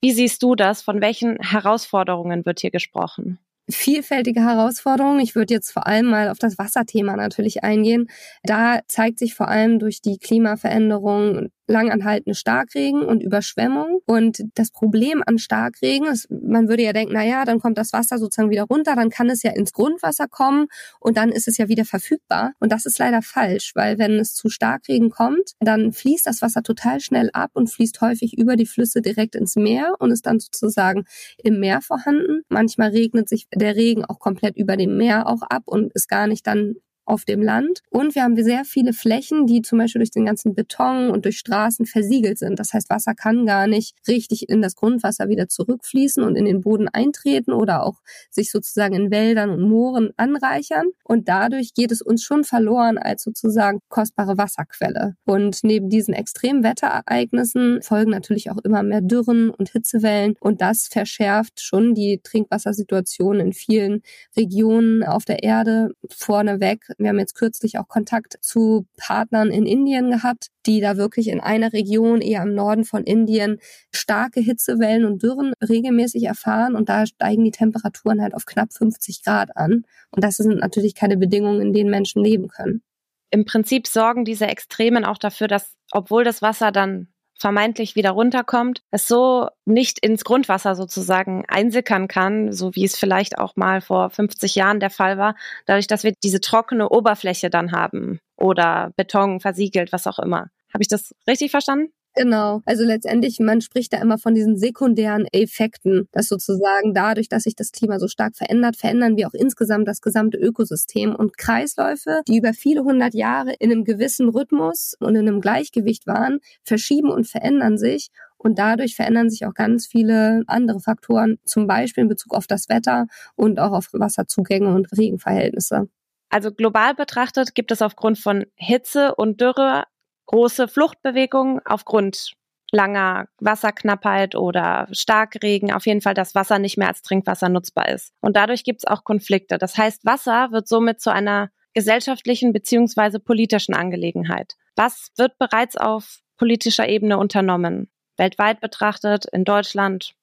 Wie 0.00 0.12
siehst 0.12 0.42
du 0.42 0.54
das? 0.54 0.82
Von 0.82 1.00
welchen 1.00 1.38
Herausforderungen 1.40 2.44
wird 2.44 2.60
hier 2.60 2.70
gesprochen? 2.70 3.38
Vielfältige 3.68 4.40
Herausforderungen. 4.42 5.20
Ich 5.20 5.34
würde 5.34 5.54
jetzt 5.54 5.70
vor 5.70 5.86
allem 5.86 6.06
mal 6.06 6.28
auf 6.28 6.38
das 6.38 6.58
Wasserthema 6.58 7.16
natürlich 7.16 7.64
eingehen. 7.64 8.08
Da 8.42 8.80
zeigt 8.88 9.18
sich 9.18 9.34
vor 9.34 9.48
allem 9.48 9.78
durch 9.78 10.00
die 10.00 10.18
Klimaveränderung 10.18 11.48
langanhaltende 11.66 12.34
Starkregen 12.34 13.02
und 13.02 13.22
Überschwemmung. 13.22 14.00
Und 14.06 14.42
das 14.54 14.70
Problem 14.70 15.22
an 15.26 15.38
Starkregen 15.38 16.06
ist, 16.06 16.30
man 16.30 16.68
würde 16.68 16.82
ja 16.82 16.92
denken, 16.92 17.12
na 17.14 17.24
ja, 17.24 17.44
dann 17.44 17.60
kommt 17.60 17.78
das 17.78 17.92
Wasser 17.92 18.18
sozusagen 18.18 18.50
wieder 18.50 18.64
runter, 18.64 18.94
dann 18.94 19.10
kann 19.10 19.30
es 19.30 19.42
ja 19.42 19.52
ins 19.52 19.72
Grundwasser 19.72 20.28
kommen 20.28 20.66
und 21.00 21.16
dann 21.16 21.30
ist 21.30 21.48
es 21.48 21.58
ja 21.58 21.68
wieder 21.68 21.84
verfügbar. 21.84 22.52
Und 22.60 22.72
das 22.72 22.86
ist 22.86 22.98
leider 22.98 23.22
falsch, 23.22 23.72
weil 23.74 23.98
wenn 23.98 24.12
es 24.18 24.34
zu 24.34 24.48
Starkregen 24.48 25.10
kommt, 25.10 25.52
dann 25.60 25.92
fließt 25.92 26.26
das 26.26 26.42
Wasser 26.42 26.62
total 26.62 27.00
schnell 27.00 27.30
ab 27.32 27.50
und 27.54 27.70
fließt 27.70 28.00
häufig 28.00 28.36
über 28.38 28.56
die 28.56 28.66
Flüsse 28.66 29.02
direkt 29.02 29.34
ins 29.34 29.56
Meer 29.56 29.94
und 29.98 30.10
ist 30.10 30.26
dann 30.26 30.38
sozusagen 30.38 31.04
im 31.42 31.60
Meer 31.60 31.80
vorhanden. 31.80 32.42
Manchmal 32.48 32.90
regnet 32.90 33.28
sich 33.28 33.46
der 33.54 33.76
Regen 33.76 34.04
auch 34.04 34.18
komplett 34.18 34.56
über 34.56 34.76
dem 34.76 34.96
Meer 34.96 35.26
auch 35.26 35.42
ab 35.42 35.62
und 35.66 35.92
ist 35.92 36.08
gar 36.08 36.26
nicht 36.26 36.46
dann 36.46 36.76
auf 37.06 37.24
dem 37.24 37.42
Land. 37.42 37.80
Und 37.90 38.14
wir 38.14 38.22
haben 38.22 38.36
sehr 38.42 38.64
viele 38.64 38.92
Flächen, 38.92 39.46
die 39.46 39.62
zum 39.62 39.78
Beispiel 39.78 40.00
durch 40.00 40.10
den 40.10 40.26
ganzen 40.26 40.54
Beton 40.54 41.10
und 41.10 41.24
durch 41.24 41.38
Straßen 41.38 41.86
versiegelt 41.86 42.38
sind. 42.38 42.58
Das 42.58 42.72
heißt, 42.72 42.90
Wasser 42.90 43.14
kann 43.14 43.46
gar 43.46 43.66
nicht 43.66 43.96
richtig 44.08 44.48
in 44.48 44.60
das 44.62 44.76
Grundwasser 44.76 45.28
wieder 45.28 45.48
zurückfließen 45.48 46.22
und 46.22 46.36
in 46.36 46.44
den 46.44 46.60
Boden 46.60 46.88
eintreten 46.88 47.52
oder 47.52 47.84
auch 47.84 48.00
sich 48.30 48.50
sozusagen 48.50 48.94
in 48.94 49.10
Wäldern 49.10 49.50
und 49.50 49.62
Mooren 49.62 50.10
anreichern. 50.16 50.86
Und 51.04 51.28
dadurch 51.28 51.74
geht 51.74 51.92
es 51.92 52.02
uns 52.02 52.22
schon 52.22 52.44
verloren 52.44 52.98
als 52.98 53.22
sozusagen 53.22 53.80
kostbare 53.88 54.36
Wasserquelle. 54.36 55.14
Und 55.24 55.60
neben 55.62 55.88
diesen 55.88 56.14
extremen 56.14 56.62
Wetterereignissen 56.62 57.82
folgen 57.82 58.10
natürlich 58.10 58.50
auch 58.50 58.58
immer 58.64 58.82
mehr 58.82 59.00
Dürren 59.00 59.50
und 59.50 59.70
Hitzewellen. 59.70 60.34
Und 60.40 60.60
das 60.60 60.88
verschärft 60.88 61.60
schon 61.60 61.94
die 61.94 62.20
Trinkwassersituation 62.22 63.40
in 63.40 63.52
vielen 63.52 64.02
Regionen 64.36 65.04
auf 65.04 65.24
der 65.24 65.42
Erde 65.42 65.90
vorneweg 66.08 66.86
wir 66.98 67.08
haben 67.08 67.18
jetzt 67.18 67.34
kürzlich 67.34 67.78
auch 67.78 67.88
Kontakt 67.88 68.38
zu 68.40 68.86
Partnern 68.96 69.50
in 69.50 69.66
Indien 69.66 70.10
gehabt, 70.10 70.48
die 70.64 70.80
da 70.80 70.96
wirklich 70.96 71.28
in 71.28 71.40
einer 71.40 71.72
Region, 71.72 72.20
eher 72.20 72.42
im 72.42 72.54
Norden 72.54 72.84
von 72.84 73.04
Indien, 73.04 73.58
starke 73.94 74.40
Hitzewellen 74.40 75.04
und 75.04 75.22
Dürren 75.22 75.52
regelmäßig 75.66 76.24
erfahren 76.24 76.74
und 76.74 76.88
da 76.88 77.06
steigen 77.06 77.44
die 77.44 77.50
Temperaturen 77.50 78.22
halt 78.22 78.34
auf 78.34 78.46
knapp 78.46 78.72
50 78.72 79.22
Grad 79.24 79.56
an. 79.56 79.84
Und 80.10 80.24
das 80.24 80.36
sind 80.36 80.58
natürlich 80.58 80.94
keine 80.94 81.16
Bedingungen, 81.16 81.60
in 81.60 81.72
denen 81.72 81.90
Menschen 81.90 82.22
leben 82.24 82.48
können. 82.48 82.82
Im 83.30 83.44
Prinzip 83.44 83.86
sorgen 83.86 84.24
diese 84.24 84.46
Extremen 84.46 85.04
auch 85.04 85.18
dafür, 85.18 85.48
dass, 85.48 85.74
obwohl 85.90 86.24
das 86.24 86.42
Wasser 86.42 86.72
dann 86.72 87.08
vermeintlich 87.38 87.96
wieder 87.96 88.10
runterkommt, 88.10 88.82
es 88.90 89.08
so 89.08 89.48
nicht 89.64 89.98
ins 90.04 90.24
Grundwasser 90.24 90.74
sozusagen 90.74 91.44
einsickern 91.48 92.08
kann, 92.08 92.52
so 92.52 92.74
wie 92.74 92.84
es 92.84 92.96
vielleicht 92.96 93.38
auch 93.38 93.56
mal 93.56 93.80
vor 93.80 94.10
50 94.10 94.54
Jahren 94.54 94.80
der 94.80 94.90
Fall 94.90 95.18
war, 95.18 95.34
dadurch, 95.66 95.86
dass 95.86 96.04
wir 96.04 96.14
diese 96.22 96.40
trockene 96.40 96.88
Oberfläche 96.88 97.50
dann 97.50 97.72
haben 97.72 98.18
oder 98.36 98.92
Beton 98.96 99.40
versiegelt, 99.40 99.92
was 99.92 100.06
auch 100.06 100.18
immer. 100.18 100.48
Habe 100.72 100.82
ich 100.82 100.88
das 100.88 101.14
richtig 101.26 101.50
verstanden? 101.50 101.92
Genau. 102.16 102.62
Also 102.64 102.82
letztendlich, 102.82 103.40
man 103.40 103.60
spricht 103.60 103.92
da 103.92 103.98
immer 103.98 104.16
von 104.16 104.34
diesen 104.34 104.56
sekundären 104.56 105.26
Effekten, 105.32 106.08
dass 106.12 106.28
sozusagen 106.28 106.94
dadurch, 106.94 107.28
dass 107.28 107.42
sich 107.42 107.54
das 107.54 107.72
Klima 107.72 107.98
so 107.98 108.08
stark 108.08 108.36
verändert, 108.36 108.76
verändern 108.76 109.18
wir 109.18 109.28
auch 109.28 109.34
insgesamt 109.34 109.86
das 109.86 110.00
gesamte 110.00 110.38
Ökosystem 110.38 111.14
und 111.14 111.36
Kreisläufe, 111.36 112.22
die 112.26 112.38
über 112.38 112.54
viele 112.54 112.84
hundert 112.84 113.12
Jahre 113.12 113.52
in 113.58 113.70
einem 113.70 113.84
gewissen 113.84 114.30
Rhythmus 114.30 114.96
und 114.98 115.14
in 115.14 115.28
einem 115.28 115.42
Gleichgewicht 115.42 116.06
waren, 116.06 116.38
verschieben 116.64 117.10
und 117.10 117.28
verändern 117.28 117.76
sich. 117.76 118.08
Und 118.38 118.58
dadurch 118.58 118.96
verändern 118.96 119.28
sich 119.28 119.44
auch 119.44 119.54
ganz 119.54 119.86
viele 119.86 120.42
andere 120.46 120.80
Faktoren, 120.80 121.38
zum 121.44 121.66
Beispiel 121.66 122.02
in 122.02 122.08
Bezug 122.08 122.32
auf 122.34 122.46
das 122.46 122.70
Wetter 122.70 123.08
und 123.34 123.60
auch 123.60 123.72
auf 123.72 123.88
Wasserzugänge 123.92 124.74
und 124.74 124.90
Regenverhältnisse. 124.96 125.88
Also 126.30 126.50
global 126.50 126.94
betrachtet 126.94 127.54
gibt 127.54 127.72
es 127.72 127.82
aufgrund 127.82 128.18
von 128.18 128.46
Hitze 128.56 129.14
und 129.14 129.40
Dürre 129.40 129.84
große 130.26 130.68
Fluchtbewegungen 130.68 131.60
aufgrund 131.64 132.32
langer 132.72 133.28
Wasserknappheit 133.40 134.34
oder 134.34 134.88
Starkregen, 134.90 135.72
auf 135.72 135.86
jeden 135.86 136.00
Fall, 136.00 136.14
dass 136.14 136.34
Wasser 136.34 136.58
nicht 136.58 136.76
mehr 136.76 136.88
als 136.88 137.02
Trinkwasser 137.02 137.48
nutzbar 137.48 137.88
ist. 137.88 138.12
Und 138.20 138.36
dadurch 138.36 138.64
gibt 138.64 138.80
es 138.80 138.86
auch 138.86 139.04
Konflikte. 139.04 139.58
Das 139.58 139.76
heißt, 139.76 140.04
Wasser 140.04 140.50
wird 140.50 140.66
somit 140.68 141.00
zu 141.00 141.12
einer 141.12 141.50
gesellschaftlichen 141.74 142.52
beziehungsweise 142.52 143.20
politischen 143.20 143.74
Angelegenheit. 143.74 144.54
Was 144.76 145.10
wird 145.16 145.38
bereits 145.38 145.76
auf 145.76 146.20
politischer 146.36 146.88
Ebene 146.88 147.18
unternommen? 147.18 147.90
Weltweit 148.16 148.60
betrachtet, 148.60 149.26
in 149.26 149.44
Deutschland, 149.44 150.14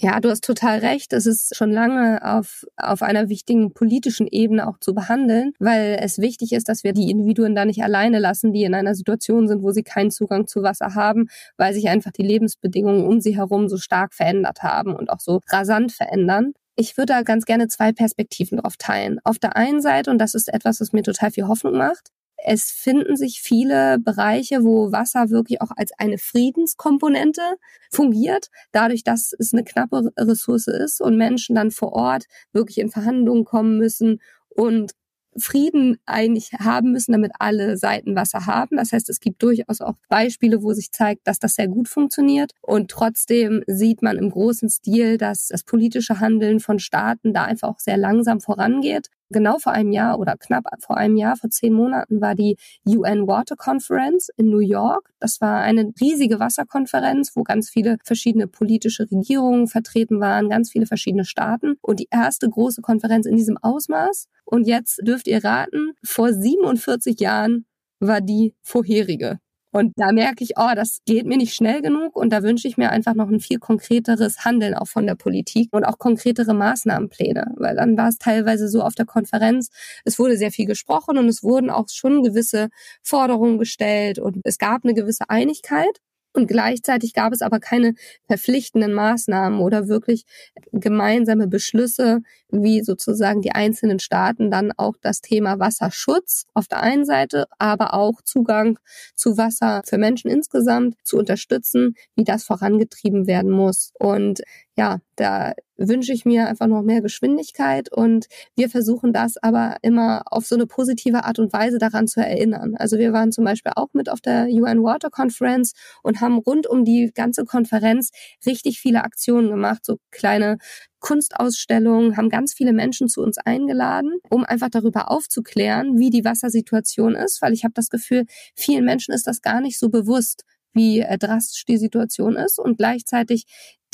ja, 0.00 0.20
du 0.20 0.30
hast 0.30 0.44
total 0.44 0.78
recht. 0.78 1.12
Es 1.12 1.26
ist 1.26 1.56
schon 1.56 1.72
lange 1.72 2.24
auf, 2.24 2.64
auf 2.76 3.02
einer 3.02 3.28
wichtigen 3.28 3.72
politischen 3.72 4.28
Ebene 4.28 4.68
auch 4.68 4.78
zu 4.78 4.94
behandeln, 4.94 5.52
weil 5.58 5.98
es 6.00 6.18
wichtig 6.18 6.52
ist, 6.52 6.68
dass 6.68 6.84
wir 6.84 6.92
die 6.92 7.10
Individuen 7.10 7.56
da 7.56 7.64
nicht 7.64 7.82
alleine 7.82 8.20
lassen, 8.20 8.52
die 8.52 8.62
in 8.62 8.74
einer 8.74 8.94
Situation 8.94 9.48
sind, 9.48 9.62
wo 9.62 9.72
sie 9.72 9.82
keinen 9.82 10.12
Zugang 10.12 10.46
zu 10.46 10.62
Wasser 10.62 10.94
haben, 10.94 11.28
weil 11.56 11.74
sich 11.74 11.88
einfach 11.88 12.12
die 12.12 12.22
Lebensbedingungen 12.22 13.04
um 13.06 13.20
sie 13.20 13.36
herum 13.36 13.68
so 13.68 13.76
stark 13.76 14.14
verändert 14.14 14.62
haben 14.62 14.94
und 14.94 15.10
auch 15.10 15.20
so 15.20 15.40
rasant 15.48 15.90
verändern. 15.90 16.52
Ich 16.76 16.96
würde 16.96 17.14
da 17.14 17.22
ganz 17.22 17.44
gerne 17.44 17.66
zwei 17.66 17.90
Perspektiven 17.90 18.58
drauf 18.58 18.76
teilen. 18.76 19.18
Auf 19.24 19.40
der 19.40 19.56
einen 19.56 19.82
Seite, 19.82 20.12
und 20.12 20.18
das 20.18 20.34
ist 20.34 20.48
etwas, 20.48 20.80
was 20.80 20.92
mir 20.92 21.02
total 21.02 21.32
viel 21.32 21.48
Hoffnung 21.48 21.76
macht, 21.76 22.10
es 22.44 22.70
finden 22.70 23.16
sich 23.16 23.40
viele 23.40 23.98
Bereiche, 23.98 24.64
wo 24.64 24.92
Wasser 24.92 25.30
wirklich 25.30 25.60
auch 25.60 25.72
als 25.76 25.92
eine 25.98 26.18
Friedenskomponente 26.18 27.42
fungiert, 27.90 28.50
dadurch, 28.72 29.02
dass 29.04 29.34
es 29.38 29.52
eine 29.52 29.64
knappe 29.64 30.12
Ressource 30.16 30.68
ist 30.68 31.00
und 31.00 31.16
Menschen 31.16 31.56
dann 31.56 31.70
vor 31.70 31.92
Ort 31.92 32.24
wirklich 32.52 32.78
in 32.78 32.90
Verhandlungen 32.90 33.44
kommen 33.44 33.78
müssen 33.78 34.20
und 34.48 34.92
Frieden 35.36 35.98
eigentlich 36.06 36.52
haben 36.54 36.92
müssen, 36.92 37.12
damit 37.12 37.32
alle 37.38 37.76
Seiten 37.76 38.16
Wasser 38.16 38.46
haben. 38.46 38.76
Das 38.76 38.92
heißt, 38.92 39.08
es 39.08 39.20
gibt 39.20 39.42
durchaus 39.42 39.80
auch 39.80 39.94
Beispiele, 40.08 40.62
wo 40.62 40.72
sich 40.72 40.90
zeigt, 40.90 41.26
dass 41.26 41.38
das 41.38 41.54
sehr 41.54 41.68
gut 41.68 41.88
funktioniert. 41.88 42.52
Und 42.60 42.90
trotzdem 42.90 43.62
sieht 43.66 44.02
man 44.02 44.18
im 44.18 44.30
großen 44.30 44.68
Stil, 44.68 45.16
dass 45.16 45.48
das 45.48 45.64
politische 45.64 46.18
Handeln 46.18 46.60
von 46.60 46.78
Staaten 46.78 47.32
da 47.32 47.44
einfach 47.44 47.68
auch 47.68 47.78
sehr 47.78 47.96
langsam 47.96 48.40
vorangeht 48.40 49.10
genau 49.30 49.58
vor 49.58 49.72
einem 49.72 49.92
Jahr 49.92 50.18
oder 50.18 50.36
knapp 50.36 50.64
vor 50.80 50.96
einem 50.96 51.16
Jahr, 51.16 51.36
vor 51.36 51.50
zehn 51.50 51.72
Monaten, 51.72 52.20
war 52.20 52.34
die 52.34 52.56
UN 52.86 53.26
Water 53.26 53.56
Conference 53.56 54.28
in 54.36 54.50
New 54.50 54.60
York. 54.60 55.10
Das 55.20 55.40
war 55.40 55.60
eine 55.60 55.92
riesige 56.00 56.40
Wasserkonferenz, 56.40 57.32
wo 57.34 57.42
ganz 57.42 57.70
viele 57.70 57.98
verschiedene 58.04 58.46
politische 58.46 59.10
Regierungen 59.10 59.66
vertreten 59.66 60.20
waren, 60.20 60.48
ganz 60.48 60.70
viele 60.70 60.86
verschiedene 60.86 61.24
Staaten 61.24 61.76
und 61.82 62.00
die 62.00 62.08
erste 62.10 62.48
große 62.48 62.82
Konferenz 62.82 63.26
in 63.26 63.36
diesem 63.36 63.58
Ausmaß. 63.58 64.28
Und 64.44 64.66
jetzt 64.66 65.00
dürft 65.06 65.26
ihr 65.26 65.44
raten, 65.44 65.92
vor 66.04 66.32
47 66.32 67.20
Jahren 67.20 67.66
war 68.00 68.20
die 68.20 68.54
vorherige. 68.62 69.38
Und 69.70 69.92
da 69.96 70.12
merke 70.12 70.42
ich, 70.44 70.52
oh, 70.56 70.70
das 70.74 71.00
geht 71.04 71.26
mir 71.26 71.36
nicht 71.36 71.54
schnell 71.54 71.82
genug 71.82 72.16
und 72.16 72.30
da 72.32 72.42
wünsche 72.42 72.66
ich 72.68 72.78
mir 72.78 72.90
einfach 72.90 73.14
noch 73.14 73.28
ein 73.28 73.40
viel 73.40 73.58
konkreteres 73.58 74.44
Handeln 74.44 74.74
auch 74.74 74.88
von 74.88 75.06
der 75.06 75.14
Politik 75.14 75.68
und 75.72 75.84
auch 75.84 75.98
konkretere 75.98 76.54
Maßnahmenpläne, 76.54 77.54
weil 77.56 77.76
dann 77.76 77.96
war 77.96 78.08
es 78.08 78.18
teilweise 78.18 78.68
so 78.68 78.82
auf 78.82 78.94
der 78.94 79.04
Konferenz, 79.06 79.68
es 80.04 80.18
wurde 80.18 80.36
sehr 80.38 80.50
viel 80.52 80.66
gesprochen 80.66 81.18
und 81.18 81.28
es 81.28 81.42
wurden 81.42 81.68
auch 81.70 81.86
schon 81.90 82.22
gewisse 82.22 82.68
Forderungen 83.02 83.58
gestellt 83.58 84.18
und 84.18 84.38
es 84.44 84.56
gab 84.58 84.84
eine 84.84 84.94
gewisse 84.94 85.28
Einigkeit. 85.28 85.98
Und 86.32 86.46
gleichzeitig 86.46 87.14
gab 87.14 87.32
es 87.32 87.42
aber 87.42 87.58
keine 87.58 87.94
verpflichtenden 88.26 88.92
Maßnahmen 88.92 89.60
oder 89.60 89.88
wirklich 89.88 90.24
gemeinsame 90.72 91.48
Beschlüsse, 91.48 92.20
wie 92.50 92.82
sozusagen 92.82 93.40
die 93.40 93.52
einzelnen 93.52 93.98
Staaten 93.98 94.50
dann 94.50 94.72
auch 94.76 94.94
das 95.00 95.20
Thema 95.20 95.58
Wasserschutz 95.58 96.46
auf 96.54 96.68
der 96.68 96.82
einen 96.82 97.04
Seite, 97.04 97.46
aber 97.58 97.94
auch 97.94 98.22
Zugang 98.22 98.78
zu 99.14 99.36
Wasser 99.36 99.82
für 99.84 99.98
Menschen 99.98 100.30
insgesamt 100.30 100.96
zu 101.02 101.16
unterstützen, 101.16 101.94
wie 102.14 102.24
das 102.24 102.44
vorangetrieben 102.44 103.26
werden 103.26 103.50
muss. 103.50 103.92
Und 103.98 104.42
ja, 104.78 105.00
da 105.16 105.54
wünsche 105.76 106.12
ich 106.12 106.24
mir 106.24 106.46
einfach 106.46 106.68
noch 106.68 106.82
mehr 106.82 107.02
Geschwindigkeit 107.02 107.92
und 107.92 108.26
wir 108.54 108.70
versuchen 108.70 109.12
das 109.12 109.36
aber 109.36 109.76
immer 109.82 110.22
auf 110.26 110.46
so 110.46 110.54
eine 110.54 110.66
positive 110.66 111.24
Art 111.24 111.40
und 111.40 111.52
Weise 111.52 111.78
daran 111.78 112.06
zu 112.06 112.20
erinnern. 112.20 112.76
Also 112.76 112.96
wir 112.96 113.12
waren 113.12 113.32
zum 113.32 113.44
Beispiel 113.44 113.72
auch 113.74 113.88
mit 113.92 114.08
auf 114.08 114.20
der 114.20 114.46
UN 114.46 114.84
Water 114.84 115.10
Conference 115.10 115.72
und 116.04 116.20
haben 116.20 116.38
rund 116.38 116.68
um 116.68 116.84
die 116.84 117.10
ganze 117.12 117.44
Konferenz 117.44 118.12
richtig 118.46 118.78
viele 118.78 119.02
Aktionen 119.02 119.50
gemacht, 119.50 119.84
so 119.84 119.96
kleine 120.12 120.58
Kunstausstellungen, 121.00 122.16
haben 122.16 122.28
ganz 122.28 122.54
viele 122.54 122.72
Menschen 122.72 123.08
zu 123.08 123.20
uns 123.20 123.36
eingeladen, 123.38 124.20
um 124.30 124.44
einfach 124.44 124.70
darüber 124.70 125.10
aufzuklären, 125.10 125.98
wie 125.98 126.10
die 126.10 126.24
Wassersituation 126.24 127.16
ist, 127.16 127.42
weil 127.42 127.52
ich 127.52 127.64
habe 127.64 127.74
das 127.74 127.88
Gefühl, 127.88 128.26
vielen 128.54 128.84
Menschen 128.84 129.12
ist 129.12 129.26
das 129.26 129.42
gar 129.42 129.60
nicht 129.60 129.78
so 129.78 129.88
bewusst, 129.88 130.44
wie 130.74 131.00
äh, 131.00 131.18
drastisch 131.18 131.64
die 131.64 131.78
Situation 131.78 132.36
ist 132.36 132.58
und 132.58 132.78
gleichzeitig 132.78 133.44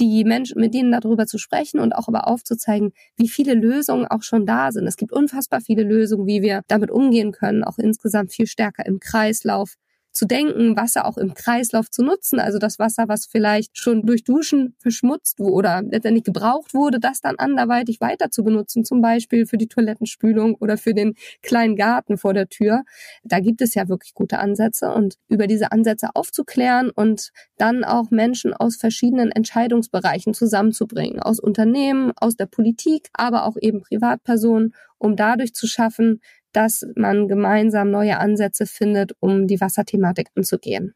die 0.00 0.25
Menschen, 0.25 0.61
mit 0.61 0.75
denen 0.75 0.93
darüber 0.93 1.26
zu 1.26 1.38
sprechen 1.38 1.78
und 1.81 1.93
auch 1.93 2.09
aber 2.09 2.26
aufzuzeigen, 2.26 2.93
wie 3.16 3.28
viele 3.28 3.54
Lösungen 3.54 4.07
auch 4.07 4.23
schon 4.23 4.45
da 4.47 4.73
sind. 4.73 4.87
Es 4.87 4.97
gibt 4.97 5.12
unfassbar 5.12 5.61
viele 5.61 5.85
Lösungen, 5.85 6.26
wie 6.26 6.43
wir 6.43 6.62
damit 6.69 6.90
umgehen 6.90 7.33
können, 7.33 7.64
auch 7.64 7.78
insgesamt 7.78 8.33
viel 8.33 8.47
stärker 8.47 8.85
im 8.87 8.99
Kreislauf 8.99 9.75
zu 10.14 10.26
denken, 10.26 10.76
Wasser 10.76 11.06
auch 11.06 11.18
im 11.18 11.35
Kreislauf 11.35 11.90
zu 11.90 12.04
nutzen. 12.04 12.38
Also 12.38 12.59
das 12.59 12.78
Wasser, 12.78 13.09
was 13.09 13.26
vielleicht 13.26 13.76
schon 13.76 14.06
durch 14.06 14.23
Duschen 14.23 14.76
verschmutzt 14.78 15.40
oder 15.40 15.83
letztendlich 15.83 16.23
gebraucht 16.23 16.73
wurde, 16.73 17.00
das 17.00 17.21
dann 17.21 17.35
anderweitig 17.37 18.00
weiter 18.00 18.30
zu 18.30 18.44
benutzen, 18.44 18.85
zum 18.85 19.02
Beispiel 19.02 19.44
für 19.44 19.59
die 19.59 19.66
Toilettenspülung 19.66 20.54
oder 20.54 20.78
für 20.78 20.94
den 20.94 21.14
kleinen 21.42 21.75
Garten 21.75 22.16
vor 22.16 22.33
der 22.33 22.49
Tür. 22.49 22.85
Da 23.25 23.40
gibt 23.40 23.61
es 23.61 23.75
ja 23.75 23.88
wirklich 23.88 24.14
gute 24.14 24.38
Ansätze 24.38 24.92
und 24.92 25.16
über 25.28 25.49
diese 25.49 25.73
Ansätze 25.73 26.11
aufzuklären 26.14 26.90
und 26.90 27.33
dann 27.59 27.83
auch 27.83 28.11
Menschen 28.11 28.54
aus 28.54 28.76
verschiedenen 28.76 29.33
Entscheidungsbereichen 29.33 30.33
zusammenzubringen, 30.33 31.18
aus 31.21 31.40
Unternehmen, 31.40 32.12
aus 32.14 32.37
der 32.37 32.47
Politik, 32.47 33.09
aber 33.12 33.47
auch 33.47 33.56
eben 33.61 33.80
Privatpersonen, 33.80 34.75
um 34.99 35.16
dadurch 35.16 35.54
zu 35.54 35.66
schaffen, 35.66 36.21
dass 36.54 36.87
man 36.96 37.28
gemeinsam 37.28 37.90
neue 37.90 38.18
Ansätze 38.18 38.67
findet, 38.67 39.12
um 39.21 39.47
die 39.47 39.60
Wasserthematik 39.60 40.28
anzugehen. 40.36 40.95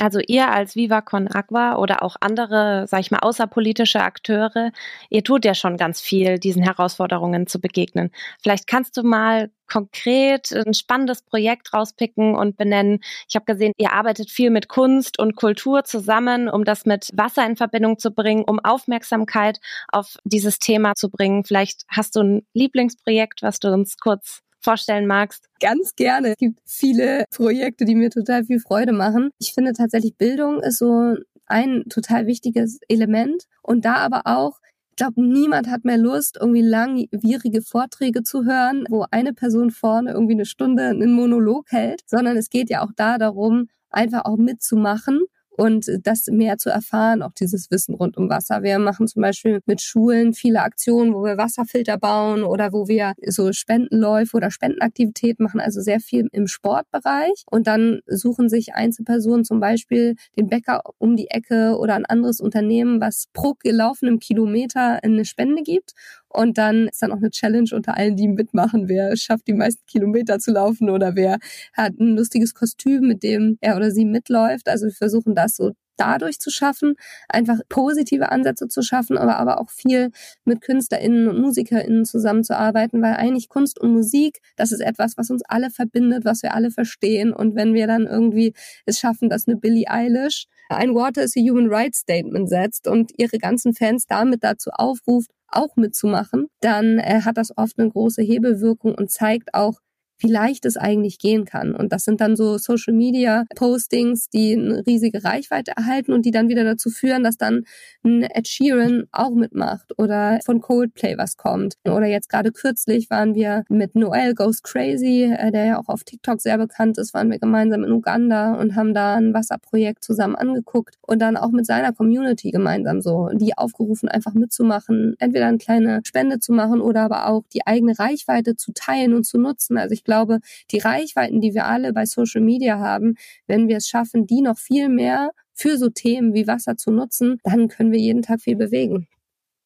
Also 0.00 0.20
ihr 0.24 0.48
als 0.48 0.76
Viva 0.76 1.00
Con 1.00 1.28
Agua 1.28 1.76
oder 1.76 2.02
auch 2.04 2.14
andere, 2.20 2.86
sag 2.86 3.00
ich 3.00 3.10
mal, 3.10 3.18
außerpolitische 3.18 4.00
Akteure, 4.00 4.70
ihr 5.10 5.24
tut 5.24 5.44
ja 5.44 5.54
schon 5.54 5.76
ganz 5.76 6.00
viel, 6.00 6.38
diesen 6.38 6.62
Herausforderungen 6.62 7.48
zu 7.48 7.60
begegnen. 7.60 8.12
Vielleicht 8.40 8.68
kannst 8.68 8.96
du 8.96 9.02
mal 9.02 9.50
konkret 9.66 10.52
ein 10.52 10.72
spannendes 10.72 11.22
Projekt 11.22 11.74
rauspicken 11.74 12.36
und 12.36 12.56
benennen. 12.56 13.00
Ich 13.28 13.34
habe 13.34 13.44
gesehen, 13.44 13.72
ihr 13.76 13.92
arbeitet 13.92 14.30
viel 14.30 14.50
mit 14.50 14.68
Kunst 14.68 15.18
und 15.18 15.34
Kultur 15.34 15.82
zusammen, 15.82 16.48
um 16.48 16.64
das 16.64 16.86
mit 16.86 17.10
Wasser 17.14 17.44
in 17.44 17.56
Verbindung 17.56 17.98
zu 17.98 18.12
bringen, 18.12 18.44
um 18.46 18.60
Aufmerksamkeit 18.60 19.58
auf 19.88 20.16
dieses 20.24 20.60
Thema 20.60 20.94
zu 20.94 21.10
bringen. 21.10 21.44
Vielleicht 21.44 21.82
hast 21.88 22.14
du 22.14 22.20
ein 22.20 22.46
Lieblingsprojekt, 22.54 23.42
was 23.42 23.58
du 23.58 23.72
uns 23.72 23.96
kurz 23.98 24.42
vorstellen 24.68 25.06
magst? 25.06 25.48
Ganz 25.60 25.94
gerne. 25.96 26.28
Es 26.30 26.36
gibt 26.36 26.60
viele 26.66 27.24
Projekte, 27.30 27.86
die 27.86 27.94
mir 27.94 28.10
total 28.10 28.44
viel 28.44 28.60
Freude 28.60 28.92
machen. 28.92 29.30
Ich 29.38 29.54
finde 29.54 29.72
tatsächlich 29.72 30.16
Bildung 30.16 30.60
ist 30.60 30.78
so 30.78 31.16
ein 31.46 31.84
total 31.88 32.26
wichtiges 32.26 32.78
Element 32.88 33.44
und 33.62 33.84
da 33.84 33.94
aber 33.96 34.22
auch 34.26 34.58
ich 34.90 35.04
glaube, 35.04 35.22
niemand 35.22 35.68
hat 35.68 35.84
mehr 35.84 35.96
Lust, 35.96 36.38
irgendwie 36.40 36.60
langwierige 36.60 37.62
Vorträge 37.62 38.24
zu 38.24 38.44
hören, 38.44 38.84
wo 38.90 39.06
eine 39.12 39.32
Person 39.32 39.70
vorne 39.70 40.10
irgendwie 40.10 40.34
eine 40.34 40.44
Stunde 40.44 40.88
einen 40.88 41.12
Monolog 41.12 41.66
hält, 41.70 42.02
sondern 42.06 42.36
es 42.36 42.50
geht 42.50 42.68
ja 42.68 42.82
auch 42.82 42.90
da 42.96 43.16
darum, 43.16 43.68
einfach 43.90 44.24
auch 44.24 44.36
mitzumachen 44.36 45.20
und 45.58 45.90
das 46.02 46.26
mehr 46.28 46.56
zu 46.56 46.70
erfahren, 46.70 47.22
auch 47.22 47.32
dieses 47.32 47.70
Wissen 47.70 47.94
rund 47.94 48.16
um 48.16 48.30
Wasser. 48.30 48.62
Wir 48.62 48.78
machen 48.78 49.08
zum 49.08 49.22
Beispiel 49.22 49.60
mit 49.66 49.82
Schulen 49.82 50.32
viele 50.32 50.62
Aktionen, 50.62 51.14
wo 51.14 51.24
wir 51.24 51.36
Wasserfilter 51.36 51.98
bauen 51.98 52.44
oder 52.44 52.72
wo 52.72 52.88
wir 52.88 53.14
so 53.26 53.52
Spendenläufe 53.52 54.36
oder 54.36 54.50
Spendenaktivitäten 54.50 55.44
machen, 55.44 55.60
also 55.60 55.80
sehr 55.80 56.00
viel 56.00 56.28
im 56.32 56.46
Sportbereich. 56.46 57.44
Und 57.50 57.66
dann 57.66 58.00
suchen 58.06 58.48
sich 58.48 58.74
Einzelpersonen 58.74 59.44
zum 59.44 59.58
Beispiel 59.60 60.14
den 60.36 60.48
Bäcker 60.48 60.82
um 60.98 61.16
die 61.16 61.30
Ecke 61.30 61.76
oder 61.78 61.94
ein 61.94 62.06
anderes 62.06 62.40
Unternehmen, 62.40 63.00
was 63.00 63.26
pro 63.32 63.54
gelaufenem 63.58 64.20
Kilometer 64.20 65.02
eine 65.02 65.24
Spende 65.24 65.62
gibt. 65.62 65.92
Und 66.30 66.58
dann 66.58 66.88
ist 66.88 67.02
dann 67.02 67.12
auch 67.12 67.16
eine 67.18 67.30
Challenge 67.30 67.70
unter 67.72 67.96
allen, 67.96 68.16
die 68.16 68.28
mitmachen. 68.28 68.88
Wer 68.88 69.16
schafft 69.16 69.46
die 69.48 69.54
meisten 69.54 69.84
Kilometer 69.86 70.38
zu 70.38 70.52
laufen 70.52 70.90
oder 70.90 71.16
wer 71.16 71.38
hat 71.72 71.98
ein 71.98 72.16
lustiges 72.16 72.54
Kostüm, 72.54 73.08
mit 73.08 73.22
dem 73.22 73.56
er 73.60 73.76
oder 73.76 73.90
sie 73.90 74.04
mitläuft. 74.04 74.68
Also 74.68 74.86
wir 74.86 74.92
versuchen 74.92 75.34
das 75.34 75.56
so 75.56 75.72
dadurch 75.98 76.38
zu 76.40 76.50
schaffen, 76.50 76.94
einfach 77.28 77.58
positive 77.68 78.30
Ansätze 78.30 78.68
zu 78.68 78.82
schaffen, 78.82 79.18
aber 79.18 79.36
aber 79.38 79.60
auch 79.60 79.70
viel 79.70 80.10
mit 80.44 80.60
KünstlerInnen 80.60 81.28
und 81.28 81.40
MusikerInnen 81.40 82.04
zusammenzuarbeiten, 82.04 83.02
weil 83.02 83.14
eigentlich 83.14 83.48
Kunst 83.48 83.80
und 83.80 83.92
Musik, 83.92 84.40
das 84.56 84.72
ist 84.72 84.80
etwas, 84.80 85.16
was 85.16 85.30
uns 85.30 85.42
alle 85.46 85.70
verbindet, 85.70 86.24
was 86.24 86.42
wir 86.42 86.54
alle 86.54 86.70
verstehen. 86.70 87.32
Und 87.32 87.54
wenn 87.54 87.74
wir 87.74 87.86
dann 87.86 88.06
irgendwie 88.06 88.54
es 88.86 88.98
schaffen, 88.98 89.28
dass 89.28 89.46
eine 89.46 89.56
Billie 89.56 89.88
Eilish 89.88 90.46
ein 90.68 90.94
Water 90.94 91.22
is 91.22 91.36
a 91.36 91.40
Human 91.40 91.68
Rights 91.68 92.00
Statement 92.00 92.48
setzt 92.48 92.88
und 92.88 93.12
ihre 93.16 93.38
ganzen 93.38 93.74
Fans 93.74 94.06
damit 94.06 94.44
dazu 94.44 94.70
aufruft, 94.70 95.30
auch 95.50 95.76
mitzumachen, 95.76 96.48
dann 96.60 96.98
äh, 96.98 97.22
hat 97.24 97.38
das 97.38 97.56
oft 97.56 97.78
eine 97.78 97.88
große 97.88 98.22
Hebelwirkung 98.22 98.94
und 98.94 99.10
zeigt 99.10 99.54
auch, 99.54 99.80
wie 100.18 100.30
leicht 100.30 100.64
es 100.64 100.76
eigentlich 100.76 101.18
gehen 101.18 101.44
kann. 101.44 101.74
Und 101.74 101.92
das 101.92 102.04
sind 102.04 102.20
dann 102.20 102.36
so 102.36 102.58
Social 102.58 102.94
Media 102.94 103.44
Postings, 103.54 104.28
die 104.28 104.54
eine 104.54 104.86
riesige 104.86 105.24
Reichweite 105.24 105.72
erhalten 105.76 106.12
und 106.12 106.24
die 106.24 106.30
dann 106.30 106.48
wieder 106.48 106.64
dazu 106.64 106.90
führen, 106.90 107.24
dass 107.24 107.36
dann 107.36 107.64
ein 108.04 108.22
Ed 108.22 108.48
Sheeran 108.48 109.04
auch 109.12 109.34
mitmacht 109.34 109.98
oder 109.98 110.38
von 110.44 110.60
Coldplay 110.60 111.16
was 111.18 111.36
kommt. 111.36 111.74
Oder 111.84 112.06
jetzt 112.06 112.28
gerade 112.28 112.52
kürzlich 112.52 113.10
waren 113.10 113.34
wir 113.34 113.64
mit 113.68 113.94
Noel 113.94 114.34
Goes 114.34 114.62
Crazy, 114.62 115.24
äh, 115.24 115.50
der 115.52 115.64
ja 115.66 115.78
auch 115.78 115.88
auf 115.88 116.04
TikTok 116.04 116.40
sehr 116.40 116.58
bekannt 116.58 116.98
ist, 116.98 117.14
waren 117.14 117.30
wir 117.30 117.38
gemeinsam 117.38 117.84
in 117.84 117.92
Uganda 117.92 118.54
und 118.54 118.76
haben 118.76 118.94
da 118.94 119.16
ein 119.16 119.34
Wasserprojekt 119.34 120.04
zusammen 120.04 120.36
angeguckt 120.36 120.96
und 121.02 121.20
dann 121.20 121.36
auch 121.36 121.50
mit 121.50 121.66
seiner 121.66 121.92
Community 121.92 122.50
gemeinsam 122.50 123.00
so, 123.00 123.28
die 123.32 123.56
aufgerufen, 123.56 124.08
einfach 124.08 124.34
mitzumachen, 124.34 125.14
entweder 125.18 125.46
eine 125.46 125.58
kleine 125.58 126.00
Spende 126.04 126.38
zu 126.38 126.52
machen 126.52 126.80
oder 126.80 127.02
aber 127.02 127.28
auch 127.28 127.44
die 127.52 127.66
eigene 127.66 127.98
Reichweite 127.98 128.56
zu 128.56 128.72
teilen 128.72 129.14
und 129.14 129.24
zu 129.24 129.38
nutzen. 129.38 129.78
Also 129.78 129.92
ich 129.92 130.04
glaube, 130.08 130.40
die 130.70 130.78
Reichweiten, 130.78 131.40
die 131.40 131.54
wir 131.54 131.66
alle 131.66 131.92
bei 131.92 132.06
Social 132.06 132.40
Media 132.40 132.78
haben, 132.78 133.14
wenn 133.46 133.68
wir 133.68 133.76
es 133.76 133.86
schaffen, 133.86 134.26
die 134.26 134.40
noch 134.40 134.58
viel 134.58 134.88
mehr 134.88 135.30
für 135.52 135.76
so 135.76 135.90
Themen 135.90 136.34
wie 136.34 136.46
Wasser 136.46 136.76
zu 136.76 136.90
nutzen, 136.90 137.38
dann 137.44 137.68
können 137.68 137.92
wir 137.92 138.00
jeden 138.00 138.22
Tag 138.22 138.40
viel 138.40 138.56
bewegen. 138.56 139.06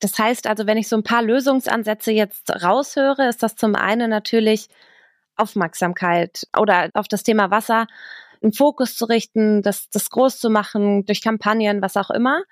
Das 0.01 0.19
heißt 0.19 0.49
also, 0.49 0.67
wenn 0.67 0.79
ich 0.79 0.89
so 0.89 0.97
ein 0.97 1.05
paar 1.05 1.23
Lösungsansätze 1.23 2.11
jetzt 2.11 2.51
raushöre, 2.51 3.29
ist 3.29 3.43
das 3.43 3.55
zum 3.55 3.77
einen 3.77 4.11
natürlich 4.11 4.69
Aufmerksamkeit 5.37 6.49
oder 6.59 6.91
auf 6.95 7.07
das 7.07 7.23
Thema 7.23 7.51
Wasser 7.53 7.87
einen 8.43 8.53
Fokus 8.53 8.97
zu 8.97 9.05
richten, 9.05 9.63
das, 9.63 9.89
das 9.91 10.11
groß 10.11 10.41
zu 10.41 10.51
machen, 10.51 11.05
durch 11.07 11.23
Kampagnen, 11.23 11.81
was 11.83 11.97
auch 11.97 12.11
immer. 12.11 12.43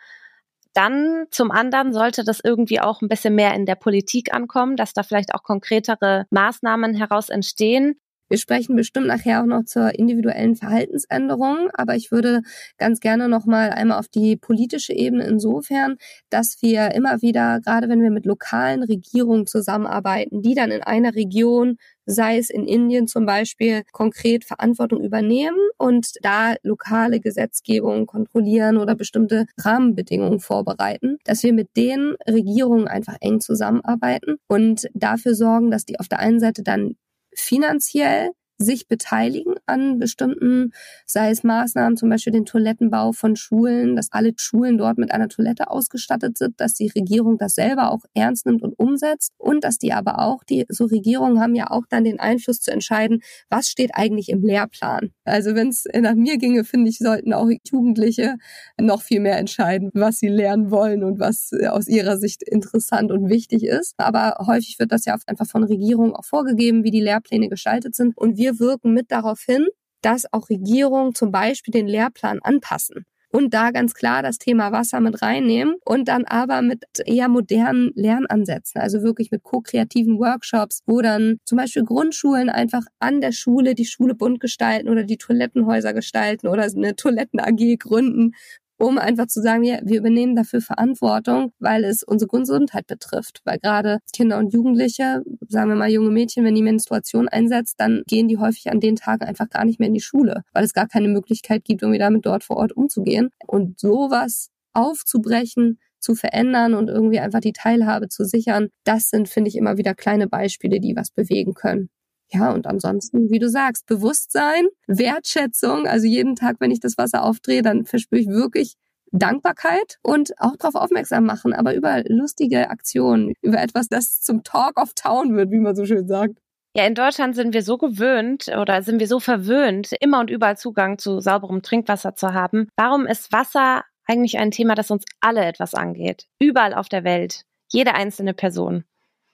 Dann 0.74 1.26
zum 1.30 1.50
anderen 1.50 1.92
sollte 1.92 2.24
das 2.24 2.40
irgendwie 2.42 2.80
auch 2.80 3.02
ein 3.02 3.08
bisschen 3.08 3.34
mehr 3.34 3.54
in 3.54 3.66
der 3.66 3.74
Politik 3.74 4.32
ankommen, 4.32 4.76
dass 4.76 4.92
da 4.92 5.02
vielleicht 5.02 5.34
auch 5.34 5.42
konkretere 5.42 6.26
Maßnahmen 6.30 6.94
heraus 6.94 7.28
entstehen. 7.28 8.00
Wir 8.30 8.38
sprechen 8.38 8.76
bestimmt 8.76 9.08
nachher 9.08 9.42
auch 9.42 9.46
noch 9.46 9.64
zur 9.64 9.98
individuellen 9.98 10.54
Verhaltensänderung, 10.54 11.68
aber 11.74 11.96
ich 11.96 12.12
würde 12.12 12.42
ganz 12.78 13.00
gerne 13.00 13.28
noch 13.28 13.44
mal 13.44 13.70
einmal 13.70 13.98
auf 13.98 14.06
die 14.06 14.36
politische 14.36 14.92
Ebene 14.92 15.26
insofern, 15.26 15.96
dass 16.30 16.58
wir 16.62 16.94
immer 16.94 17.22
wieder, 17.22 17.58
gerade 17.58 17.88
wenn 17.88 18.02
wir 18.02 18.12
mit 18.12 18.26
lokalen 18.26 18.84
Regierungen 18.84 19.48
zusammenarbeiten, 19.48 20.42
die 20.42 20.54
dann 20.54 20.70
in 20.70 20.82
einer 20.84 21.16
Region 21.16 21.76
sei 22.06 22.38
es 22.38 22.50
in 22.50 22.66
Indien 22.66 23.06
zum 23.06 23.26
Beispiel, 23.26 23.82
konkret 23.92 24.44
Verantwortung 24.44 25.02
übernehmen 25.02 25.58
und 25.78 26.12
da 26.22 26.54
lokale 26.62 27.20
Gesetzgebung 27.20 28.06
kontrollieren 28.06 28.78
oder 28.78 28.94
bestimmte 28.94 29.46
Rahmenbedingungen 29.58 30.40
vorbereiten, 30.40 31.18
dass 31.24 31.42
wir 31.42 31.52
mit 31.52 31.76
den 31.76 32.14
Regierungen 32.28 32.88
einfach 32.88 33.16
eng 33.20 33.40
zusammenarbeiten 33.40 34.36
und 34.48 34.88
dafür 34.94 35.34
sorgen, 35.34 35.70
dass 35.70 35.84
die 35.84 36.00
auf 36.00 36.08
der 36.08 36.18
einen 36.18 36.40
Seite 36.40 36.62
dann 36.62 36.96
finanziell 37.40 38.30
sich 38.60 38.88
beteiligen 38.88 39.54
an 39.66 39.98
bestimmten, 39.98 40.72
sei 41.06 41.30
es 41.30 41.42
Maßnahmen, 41.42 41.96
zum 41.96 42.10
Beispiel 42.10 42.32
den 42.32 42.44
Toilettenbau 42.44 43.12
von 43.12 43.36
Schulen, 43.36 43.96
dass 43.96 44.12
alle 44.12 44.32
Schulen 44.36 44.78
dort 44.78 44.98
mit 44.98 45.12
einer 45.12 45.28
Toilette 45.28 45.70
ausgestattet 45.70 46.36
sind, 46.38 46.60
dass 46.60 46.74
die 46.74 46.88
Regierung 46.94 47.38
das 47.38 47.54
selber 47.54 47.90
auch 47.90 48.04
ernst 48.14 48.46
nimmt 48.46 48.62
und 48.62 48.78
umsetzt 48.78 49.32
und 49.38 49.64
dass 49.64 49.78
die 49.78 49.92
aber 49.92 50.20
auch, 50.20 50.44
die 50.44 50.66
so 50.68 50.84
Regierungen 50.84 51.40
haben 51.40 51.54
ja 51.54 51.70
auch 51.70 51.84
dann 51.88 52.04
den 52.04 52.20
Einfluss 52.20 52.60
zu 52.60 52.70
entscheiden, 52.70 53.22
was 53.48 53.68
steht 53.68 53.92
eigentlich 53.94 54.28
im 54.28 54.42
Lehrplan. 54.42 55.10
Also 55.24 55.54
wenn 55.54 55.68
es 55.68 55.84
nach 55.98 56.14
mir 56.14 56.36
ginge, 56.36 56.64
finde 56.64 56.90
ich, 56.90 56.98
sollten 56.98 57.32
auch 57.32 57.48
Jugendliche 57.64 58.36
noch 58.80 59.02
viel 59.02 59.20
mehr 59.20 59.38
entscheiden, 59.38 59.90
was 59.94 60.18
sie 60.18 60.28
lernen 60.28 60.70
wollen 60.70 61.02
und 61.02 61.18
was 61.18 61.50
aus 61.68 61.88
ihrer 61.88 62.18
Sicht 62.18 62.42
interessant 62.42 63.10
und 63.10 63.28
wichtig 63.28 63.64
ist. 63.64 63.94
Aber 63.96 64.36
häufig 64.46 64.78
wird 64.78 64.92
das 64.92 65.04
ja 65.04 65.16
einfach 65.26 65.46
von 65.46 65.64
Regierungen 65.64 66.14
auch 66.14 66.24
vorgegeben, 66.24 66.84
wie 66.84 66.90
die 66.90 67.00
Lehrpläne 67.00 67.48
gestaltet 67.48 67.94
sind 67.94 68.16
und 68.16 68.36
wir 68.36 68.49
wir 68.50 68.58
wirken 68.58 68.92
mit 68.92 69.10
darauf 69.10 69.42
hin, 69.42 69.66
dass 70.02 70.32
auch 70.32 70.48
Regierungen 70.48 71.14
zum 71.14 71.30
Beispiel 71.30 71.72
den 71.72 71.86
Lehrplan 71.86 72.40
anpassen 72.42 73.04
und 73.32 73.54
da 73.54 73.70
ganz 73.70 73.94
klar 73.94 74.22
das 74.22 74.38
Thema 74.38 74.72
Wasser 74.72 75.00
mit 75.00 75.22
reinnehmen 75.22 75.76
und 75.84 76.08
dann 76.08 76.24
aber 76.24 76.62
mit 76.62 76.84
eher 77.04 77.28
modernen 77.28 77.92
Lernansätzen, 77.94 78.80
also 78.80 79.02
wirklich 79.02 79.30
mit 79.30 79.42
ko-kreativen 79.42 80.18
Workshops, 80.18 80.82
wo 80.86 81.00
dann 81.00 81.38
zum 81.44 81.58
Beispiel 81.58 81.84
Grundschulen 81.84 82.50
einfach 82.50 82.82
an 82.98 83.20
der 83.20 83.32
Schule 83.32 83.74
die 83.74 83.84
Schule 83.84 84.14
bunt 84.14 84.40
gestalten 84.40 84.88
oder 84.88 85.04
die 85.04 85.16
Toilettenhäuser 85.18 85.92
gestalten 85.92 86.48
oder 86.48 86.64
eine 86.64 86.96
Toiletten-AG 86.96 87.78
gründen, 87.78 88.32
um 88.80 88.98
einfach 88.98 89.26
zu 89.26 89.42
sagen, 89.42 89.62
ja, 89.62 89.78
wir 89.82 89.98
übernehmen 89.98 90.34
dafür 90.34 90.60
Verantwortung, 90.60 91.52
weil 91.58 91.84
es 91.84 92.02
unsere 92.02 92.28
Gesundheit 92.28 92.86
betrifft. 92.86 93.42
Weil 93.44 93.58
gerade 93.58 93.98
Kinder 94.14 94.38
und 94.38 94.52
Jugendliche, 94.52 95.22
sagen 95.48 95.68
wir 95.68 95.76
mal 95.76 95.90
junge 95.90 96.10
Mädchen, 96.10 96.44
wenn 96.44 96.54
die 96.54 96.62
Menstruation 96.62 97.28
einsetzt, 97.28 97.74
dann 97.78 98.02
gehen 98.06 98.28
die 98.28 98.38
häufig 98.38 98.70
an 98.70 98.80
den 98.80 98.96
Tagen 98.96 99.24
einfach 99.24 99.50
gar 99.50 99.64
nicht 99.64 99.78
mehr 99.78 99.88
in 99.88 99.94
die 99.94 100.00
Schule, 100.00 100.42
weil 100.52 100.64
es 100.64 100.72
gar 100.72 100.88
keine 100.88 101.08
Möglichkeit 101.08 101.64
gibt, 101.64 101.82
irgendwie 101.82 101.98
damit 101.98 102.24
dort 102.24 102.42
vor 102.42 102.56
Ort 102.56 102.72
umzugehen. 102.72 103.30
Und 103.46 103.78
sowas 103.78 104.48
aufzubrechen, 104.72 105.78
zu 105.98 106.14
verändern 106.14 106.72
und 106.72 106.88
irgendwie 106.88 107.20
einfach 107.20 107.40
die 107.40 107.52
Teilhabe 107.52 108.08
zu 108.08 108.24
sichern, 108.24 108.68
das 108.84 109.10
sind, 109.10 109.28
finde 109.28 109.48
ich, 109.48 109.56
immer 109.56 109.76
wieder 109.76 109.94
kleine 109.94 110.26
Beispiele, 110.26 110.80
die 110.80 110.96
was 110.96 111.10
bewegen 111.10 111.52
können. 111.52 111.90
Ja, 112.32 112.52
und 112.52 112.66
ansonsten, 112.66 113.30
wie 113.30 113.38
du 113.38 113.48
sagst, 113.48 113.86
Bewusstsein, 113.86 114.68
Wertschätzung. 114.86 115.86
Also 115.86 116.06
jeden 116.06 116.36
Tag, 116.36 116.56
wenn 116.60 116.70
ich 116.70 116.80
das 116.80 116.96
Wasser 116.96 117.24
aufdrehe, 117.24 117.62
dann 117.62 117.84
verspüre 117.84 118.20
ich 118.20 118.28
wirklich 118.28 118.76
Dankbarkeit 119.12 119.98
und 120.02 120.32
auch 120.38 120.56
darauf 120.56 120.76
aufmerksam 120.76 121.24
machen, 121.24 121.52
aber 121.52 121.74
über 121.74 122.02
lustige 122.06 122.70
Aktionen, 122.70 123.34
über 123.42 123.60
etwas, 123.60 123.88
das 123.88 124.20
zum 124.20 124.44
Talk 124.44 124.80
of 124.80 124.94
Town 124.94 125.36
wird, 125.36 125.50
wie 125.50 125.58
man 125.58 125.74
so 125.74 125.84
schön 125.84 126.06
sagt. 126.06 126.38
Ja, 126.76 126.86
in 126.86 126.94
Deutschland 126.94 127.34
sind 127.34 127.52
wir 127.52 127.64
so 127.64 127.78
gewöhnt 127.78 128.46
oder 128.56 128.82
sind 128.82 129.00
wir 129.00 129.08
so 129.08 129.18
verwöhnt, 129.18 129.90
immer 130.00 130.20
und 130.20 130.30
überall 130.30 130.56
Zugang 130.56 130.98
zu 130.98 131.20
sauberem 131.20 131.62
Trinkwasser 131.62 132.14
zu 132.14 132.32
haben. 132.32 132.68
Warum 132.76 133.06
ist 133.06 133.32
Wasser 133.32 133.82
eigentlich 134.06 134.38
ein 134.38 134.52
Thema, 134.52 134.76
das 134.76 134.92
uns 134.92 135.04
alle 135.20 135.44
etwas 135.44 135.74
angeht? 135.74 136.26
Überall 136.38 136.74
auf 136.74 136.88
der 136.88 137.02
Welt. 137.02 137.42
Jede 137.72 137.94
einzelne 137.94 138.34
Person 138.34 138.84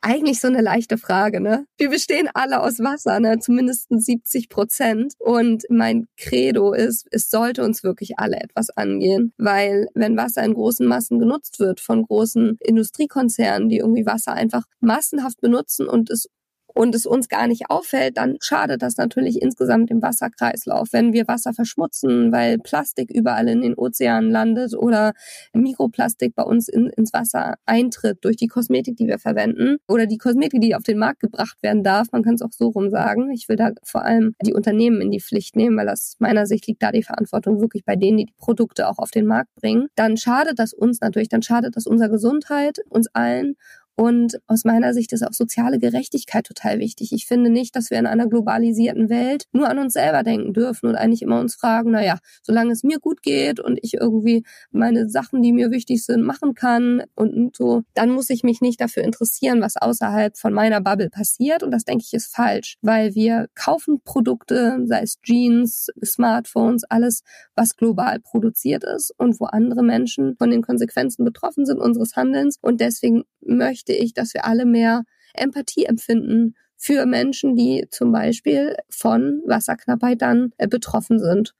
eigentlich 0.00 0.40
so 0.40 0.48
eine 0.48 0.60
leichte 0.60 0.98
Frage, 0.98 1.40
ne? 1.40 1.66
Wir 1.78 1.90
bestehen 1.90 2.28
alle 2.34 2.62
aus 2.62 2.78
Wasser, 2.78 3.18
ne? 3.20 3.38
Zumindest 3.38 3.86
70 3.90 4.48
Prozent. 4.48 5.14
Und 5.18 5.64
mein 5.68 6.06
Credo 6.16 6.72
ist, 6.72 7.06
es 7.10 7.30
sollte 7.30 7.64
uns 7.64 7.82
wirklich 7.82 8.18
alle 8.18 8.36
etwas 8.36 8.70
angehen. 8.70 9.32
Weil 9.38 9.88
wenn 9.94 10.16
Wasser 10.16 10.44
in 10.44 10.54
großen 10.54 10.86
Massen 10.86 11.18
genutzt 11.18 11.58
wird 11.58 11.80
von 11.80 12.02
großen 12.02 12.58
Industriekonzernen, 12.60 13.68
die 13.68 13.78
irgendwie 13.78 14.06
Wasser 14.06 14.32
einfach 14.32 14.64
massenhaft 14.80 15.40
benutzen 15.40 15.88
und 15.88 16.10
es 16.10 16.28
und 16.76 16.94
es 16.94 17.06
uns 17.06 17.28
gar 17.28 17.46
nicht 17.46 17.70
auffällt, 17.70 18.18
dann 18.18 18.36
schadet 18.40 18.82
das 18.82 18.98
natürlich 18.98 19.40
insgesamt 19.40 19.88
dem 19.88 20.02
Wasserkreislauf. 20.02 20.88
Wenn 20.92 21.14
wir 21.14 21.26
Wasser 21.26 21.54
verschmutzen, 21.54 22.32
weil 22.32 22.58
Plastik 22.58 23.10
überall 23.10 23.48
in 23.48 23.62
den 23.62 23.74
Ozeanen 23.74 24.30
landet 24.30 24.74
oder 24.76 25.12
Mikroplastik 25.54 26.34
bei 26.34 26.42
uns 26.42 26.68
in, 26.68 26.88
ins 26.88 27.14
Wasser 27.14 27.54
eintritt 27.64 28.18
durch 28.22 28.36
die 28.36 28.46
Kosmetik, 28.46 28.96
die 28.96 29.06
wir 29.06 29.18
verwenden 29.18 29.78
oder 29.88 30.06
die 30.06 30.18
Kosmetik, 30.18 30.60
die 30.60 30.74
auf 30.74 30.82
den 30.82 30.98
Markt 30.98 31.20
gebracht 31.20 31.56
werden 31.62 31.82
darf, 31.82 32.08
man 32.12 32.22
kann 32.22 32.34
es 32.34 32.42
auch 32.42 32.52
so 32.52 32.68
rum 32.68 32.90
sagen. 32.90 33.30
Ich 33.30 33.48
will 33.48 33.56
da 33.56 33.70
vor 33.82 34.02
allem 34.02 34.34
die 34.44 34.52
Unternehmen 34.52 35.00
in 35.00 35.10
die 35.10 35.20
Pflicht 35.20 35.56
nehmen, 35.56 35.78
weil 35.78 35.88
aus 35.88 36.16
meiner 36.18 36.46
Sicht 36.46 36.66
liegt 36.66 36.82
da 36.82 36.92
die 36.92 37.02
Verantwortung 37.02 37.60
wirklich 37.60 37.86
bei 37.86 37.96
denen, 37.96 38.18
die 38.18 38.26
die 38.26 38.34
Produkte 38.36 38.88
auch 38.88 38.98
auf 38.98 39.10
den 39.10 39.24
Markt 39.24 39.54
bringen. 39.54 39.88
Dann 39.94 40.18
schadet 40.18 40.58
das 40.58 40.74
uns 40.74 41.00
natürlich, 41.00 41.28
dann 41.28 41.42
schadet 41.42 41.74
das 41.74 41.86
unserer 41.86 42.10
Gesundheit, 42.10 42.80
uns 42.90 43.08
allen 43.14 43.56
und 43.96 44.38
aus 44.46 44.64
meiner 44.64 44.92
Sicht 44.92 45.12
ist 45.14 45.26
auch 45.26 45.32
soziale 45.32 45.78
Gerechtigkeit 45.78 46.44
total 46.44 46.78
wichtig. 46.78 47.12
Ich 47.12 47.26
finde 47.26 47.48
nicht, 47.48 47.74
dass 47.74 47.90
wir 47.90 47.98
in 47.98 48.06
einer 48.06 48.26
globalisierten 48.26 49.08
Welt 49.08 49.44
nur 49.52 49.70
an 49.70 49.78
uns 49.78 49.94
selber 49.94 50.22
denken 50.22 50.52
dürfen 50.52 50.88
und 50.88 50.96
eigentlich 50.96 51.22
immer 51.22 51.40
uns 51.40 51.54
fragen, 51.54 51.92
na 51.92 52.04
ja, 52.04 52.18
solange 52.42 52.72
es 52.72 52.82
mir 52.82 52.98
gut 52.98 53.22
geht 53.22 53.58
und 53.58 53.78
ich 53.80 53.94
irgendwie 53.94 54.44
meine 54.70 55.08
Sachen, 55.08 55.40
die 55.40 55.52
mir 55.52 55.70
wichtig 55.70 56.04
sind, 56.04 56.22
machen 56.22 56.54
kann 56.54 57.04
und 57.14 57.56
so, 57.56 57.84
dann 57.94 58.10
muss 58.10 58.28
ich 58.28 58.42
mich 58.42 58.60
nicht 58.60 58.82
dafür 58.82 59.02
interessieren, 59.02 59.62
was 59.62 59.78
außerhalb 59.78 60.36
von 60.36 60.52
meiner 60.52 60.82
Bubble 60.82 61.08
passiert. 61.08 61.62
Und 61.62 61.70
das 61.70 61.84
denke 61.84 62.04
ich 62.06 62.12
ist 62.12 62.34
falsch, 62.34 62.76
weil 62.82 63.14
wir 63.14 63.48
kaufen 63.54 64.02
Produkte, 64.04 64.78
sei 64.84 65.00
es 65.00 65.20
Jeans, 65.22 65.88
Smartphones, 66.04 66.84
alles, 66.84 67.22
was 67.54 67.76
global 67.76 68.20
produziert 68.20 68.84
ist 68.84 69.14
und 69.16 69.40
wo 69.40 69.46
andere 69.46 69.82
Menschen 69.82 70.36
von 70.36 70.50
den 70.50 70.60
Konsequenzen 70.60 71.24
betroffen 71.24 71.64
sind 71.64 71.78
unseres 71.78 72.14
Handelns. 72.14 72.58
Und 72.60 72.82
deswegen 72.82 73.24
möchte 73.40 73.85
ich, 73.92 74.14
dass 74.14 74.34
wir 74.34 74.44
alle 74.44 74.66
mehr 74.66 75.02
Empathie 75.34 75.84
empfinden 75.84 76.54
für 76.76 77.06
Menschen, 77.06 77.56
die 77.56 77.86
zum 77.90 78.12
Beispiel 78.12 78.76
von 78.88 79.42
Wasserknappheit 79.46 80.22
dann 80.22 80.52
äh, 80.58 80.68
betroffen 80.68 81.18
sind. 81.18 81.54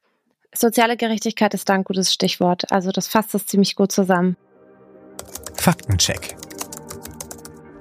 Soziale 0.54 0.96
Gerechtigkeit 0.96 1.54
ist 1.54 1.68
da 1.68 1.74
ein 1.74 1.84
gutes 1.84 2.12
Stichwort. 2.12 2.70
Also 2.70 2.90
das 2.90 3.08
fasst 3.08 3.34
es 3.34 3.46
ziemlich 3.46 3.76
gut 3.76 3.92
zusammen. 3.92 4.36
Faktencheck. 5.54 6.36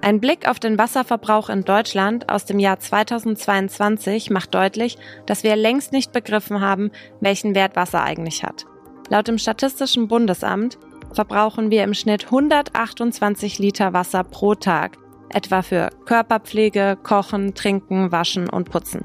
Ein 0.02 0.20
Blick 0.20 0.48
auf 0.48 0.60
den 0.60 0.78
Wasserverbrauch 0.78 1.50
in 1.50 1.64
Deutschland 1.64 2.30
aus 2.30 2.46
dem 2.46 2.60
Jahr 2.60 2.80
2022 2.80 4.30
macht 4.30 4.54
deutlich, 4.54 4.98
dass 5.26 5.44
wir 5.44 5.56
längst 5.56 5.94
nicht 5.94 6.12
begriffen 6.12 6.62
haben, 6.62 6.92
welchen 7.22 7.56
Wert 7.56 7.76
Wasser 7.76 8.04
eigentlich 8.04 8.44
hat. 8.44 8.66
Laut 9.10 9.28
dem 9.28 9.40
Statistischen 9.40 10.08
Bundesamt 10.08 10.78
verbrauchen 11.16 11.72
wir 11.72 11.84
im 11.84 11.94
Schnitt 11.94 12.26
128 12.26 13.58
Liter 13.58 13.94
Wasser 13.94 14.24
pro 14.24 14.54
Tag, 14.54 14.98
etwa 15.30 15.62
für 15.62 15.90
Körperpflege, 16.06 16.98
Kochen, 17.02 17.56
Trinken, 17.56 18.12
Waschen 18.12 18.50
und 18.50 18.70
Putzen. 18.70 19.04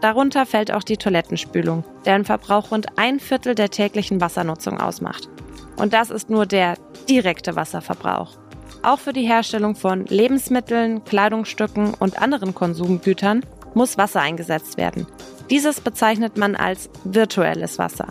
Darunter 0.00 0.46
fällt 0.46 0.72
auch 0.72 0.82
die 0.82 0.96
Toilettenspülung, 0.96 1.84
deren 2.06 2.24
Verbrauch 2.24 2.70
rund 2.70 2.98
ein 2.98 3.20
Viertel 3.20 3.54
der 3.54 3.68
täglichen 3.68 4.20
Wassernutzung 4.20 4.80
ausmacht. 4.80 5.28
Und 5.76 5.92
das 5.92 6.10
ist 6.10 6.30
nur 6.30 6.46
der 6.46 6.74
direkte 7.08 7.54
Wasserverbrauch. 7.54 8.38
Auch 8.82 8.98
für 8.98 9.12
die 9.12 9.28
Herstellung 9.28 9.76
von 9.76 10.06
Lebensmitteln, 10.06 11.04
Kleidungsstücken 11.04 11.92
und 11.92 12.20
anderen 12.20 12.54
Konsumgütern 12.54 13.44
muss 13.74 13.98
Wasser 13.98 14.20
eingesetzt 14.20 14.78
werden. 14.78 15.06
Dieses 15.50 15.80
bezeichnet 15.80 16.38
man 16.38 16.56
als 16.56 16.88
virtuelles 17.04 17.78
Wasser. 17.78 18.08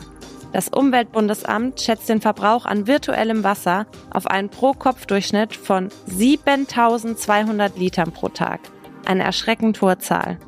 Das 0.52 0.68
Umweltbundesamt 0.70 1.80
schätzt 1.80 2.10
den 2.10 2.22
Verbrauch 2.22 2.66
an 2.66 2.88
virtuellem 2.88 3.44
Wasser 3.44 3.86
auf 4.10 4.26
einen 4.26 4.50
Pro-Kopf-Durchschnitt 4.50 5.56
von 5.56 5.90
7200 6.08 7.78
Litern 7.78 8.12
pro 8.12 8.30
Tag. 8.30 8.60
Eine 9.06 9.24
erschreckend 9.24 9.80
hohe 9.82 10.00
Zahl. 10.00 10.40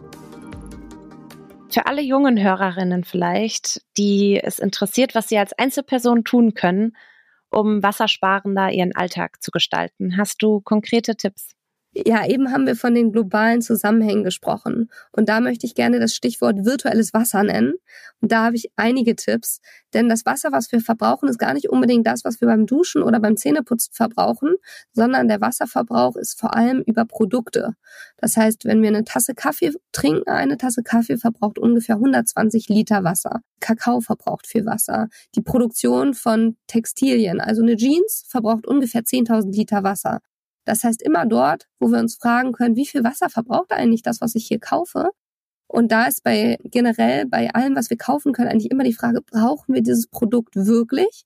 Für 1.70 1.86
alle 1.86 2.02
jungen 2.02 2.42
Hörerinnen 2.42 3.04
vielleicht, 3.04 3.82
die 3.98 4.40
es 4.42 4.60
interessiert, 4.60 5.14
was 5.14 5.30
sie 5.30 5.38
als 5.38 5.54
Einzelperson 5.54 6.24
tun 6.24 6.56
können, 6.56 6.98
um 7.50 7.84
wassersparender 7.84 8.72
ihren 8.72 8.96
Alltag 8.96 9.42
zu 9.42 9.52
gestalten. 9.52 10.18
Hast 10.18 10.42
du 10.42 10.62
konkrete 10.62 11.16
Tipps? 11.16 11.56
Ja, 11.94 12.26
eben 12.26 12.54
haben 12.54 12.66
wir 12.66 12.78
von 12.78 12.96
den 12.96 13.12
globalen 13.12 13.62
Zusammenhängen 13.62 14.24
gesprochen. 14.24 14.90
Und 15.12 15.28
da 15.28 15.42
möchte 15.42 15.66
ich 15.66 15.76
gerne 15.76 16.00
das 16.00 16.16
Stichwort 16.16 16.64
virtuelles 16.64 17.14
Wasser 17.14 17.44
nennen. 17.44 17.74
Und 18.22 18.32
da 18.32 18.46
habe 18.46 18.56
ich 18.56 18.72
einige 18.78 19.14
Tipps. 19.18 19.60
Denn 19.94 20.08
das 20.08 20.26
Wasser, 20.26 20.54
was 20.54 20.72
wir 20.72 20.80
verbrauchen, 20.80 21.28
ist 21.28 21.38
gar 21.38 21.54
nicht 21.54 21.70
unbedingt 21.70 22.08
das, 22.08 22.24
was 22.24 22.40
wir 22.40 22.48
beim 22.48 22.66
Duschen 22.66 23.04
oder 23.04 23.20
beim 23.20 23.36
Zähneputzen 23.36 23.94
verbrauchen, 23.94 24.56
sondern 24.94 25.28
der 25.28 25.42
Wasserverbrauch 25.42 26.16
ist 26.16 26.40
vor 26.40 26.56
allem 26.56 26.82
über 26.86 27.04
Produkte. 27.04 27.74
Das 28.16 28.38
heißt, 28.38 28.64
wenn 28.64 28.82
wir 28.82 28.88
eine 28.88 29.04
Tasse 29.04 29.36
Kaffee 29.36 29.74
trinken, 29.92 30.30
eine 30.30 30.56
Tasse 30.56 30.84
Kaffee 30.84 31.18
verbraucht 31.18 31.60
ungefähr 31.60 31.96
120 31.96 32.70
Liter 32.70 33.04
Wasser. 33.04 33.42
Kakao 33.60 34.00
verbraucht 34.00 34.48
viel 34.48 34.66
Wasser. 34.66 35.10
Die 35.36 35.42
Produktion 35.42 36.14
von 36.14 36.56
Textilien, 36.68 37.42
also 37.42 37.62
eine 37.62 37.76
Jeans, 37.76 38.24
verbraucht 38.30 38.66
ungefähr 38.66 39.02
10.000 39.02 39.52
Liter 39.52 39.84
Wasser. 39.84 40.22
Das 40.66 40.84
heißt, 40.84 41.02
immer 41.02 41.26
dort, 41.26 41.68
wo 41.80 41.88
wir 41.88 42.00
uns 42.00 42.16
fragen 42.16 42.52
können, 42.54 42.76
wie 42.76 42.86
viel 42.86 43.04
Wasser 43.04 43.30
verbraucht 43.30 43.72
eigentlich 43.72 44.04
das, 44.04 44.22
was 44.22 44.36
ich 44.36 44.48
hier 44.48 44.60
kaufe? 44.60 45.10
Und 45.68 45.92
da 45.92 46.06
ist 46.06 46.24
bei 46.24 46.58
generell 46.66 47.26
bei 47.28 47.50
allem, 47.54 47.76
was 47.76 47.90
wir 47.90 47.98
kaufen 47.98 48.34
können, 48.34 48.50
eigentlich 48.50 48.72
immer 48.72 48.84
die 48.84 48.94
Frage, 48.94 49.22
brauchen 49.22 49.74
wir 49.74 49.82
dieses 49.82 50.08
Produkt 50.08 50.56
wirklich? 50.56 51.24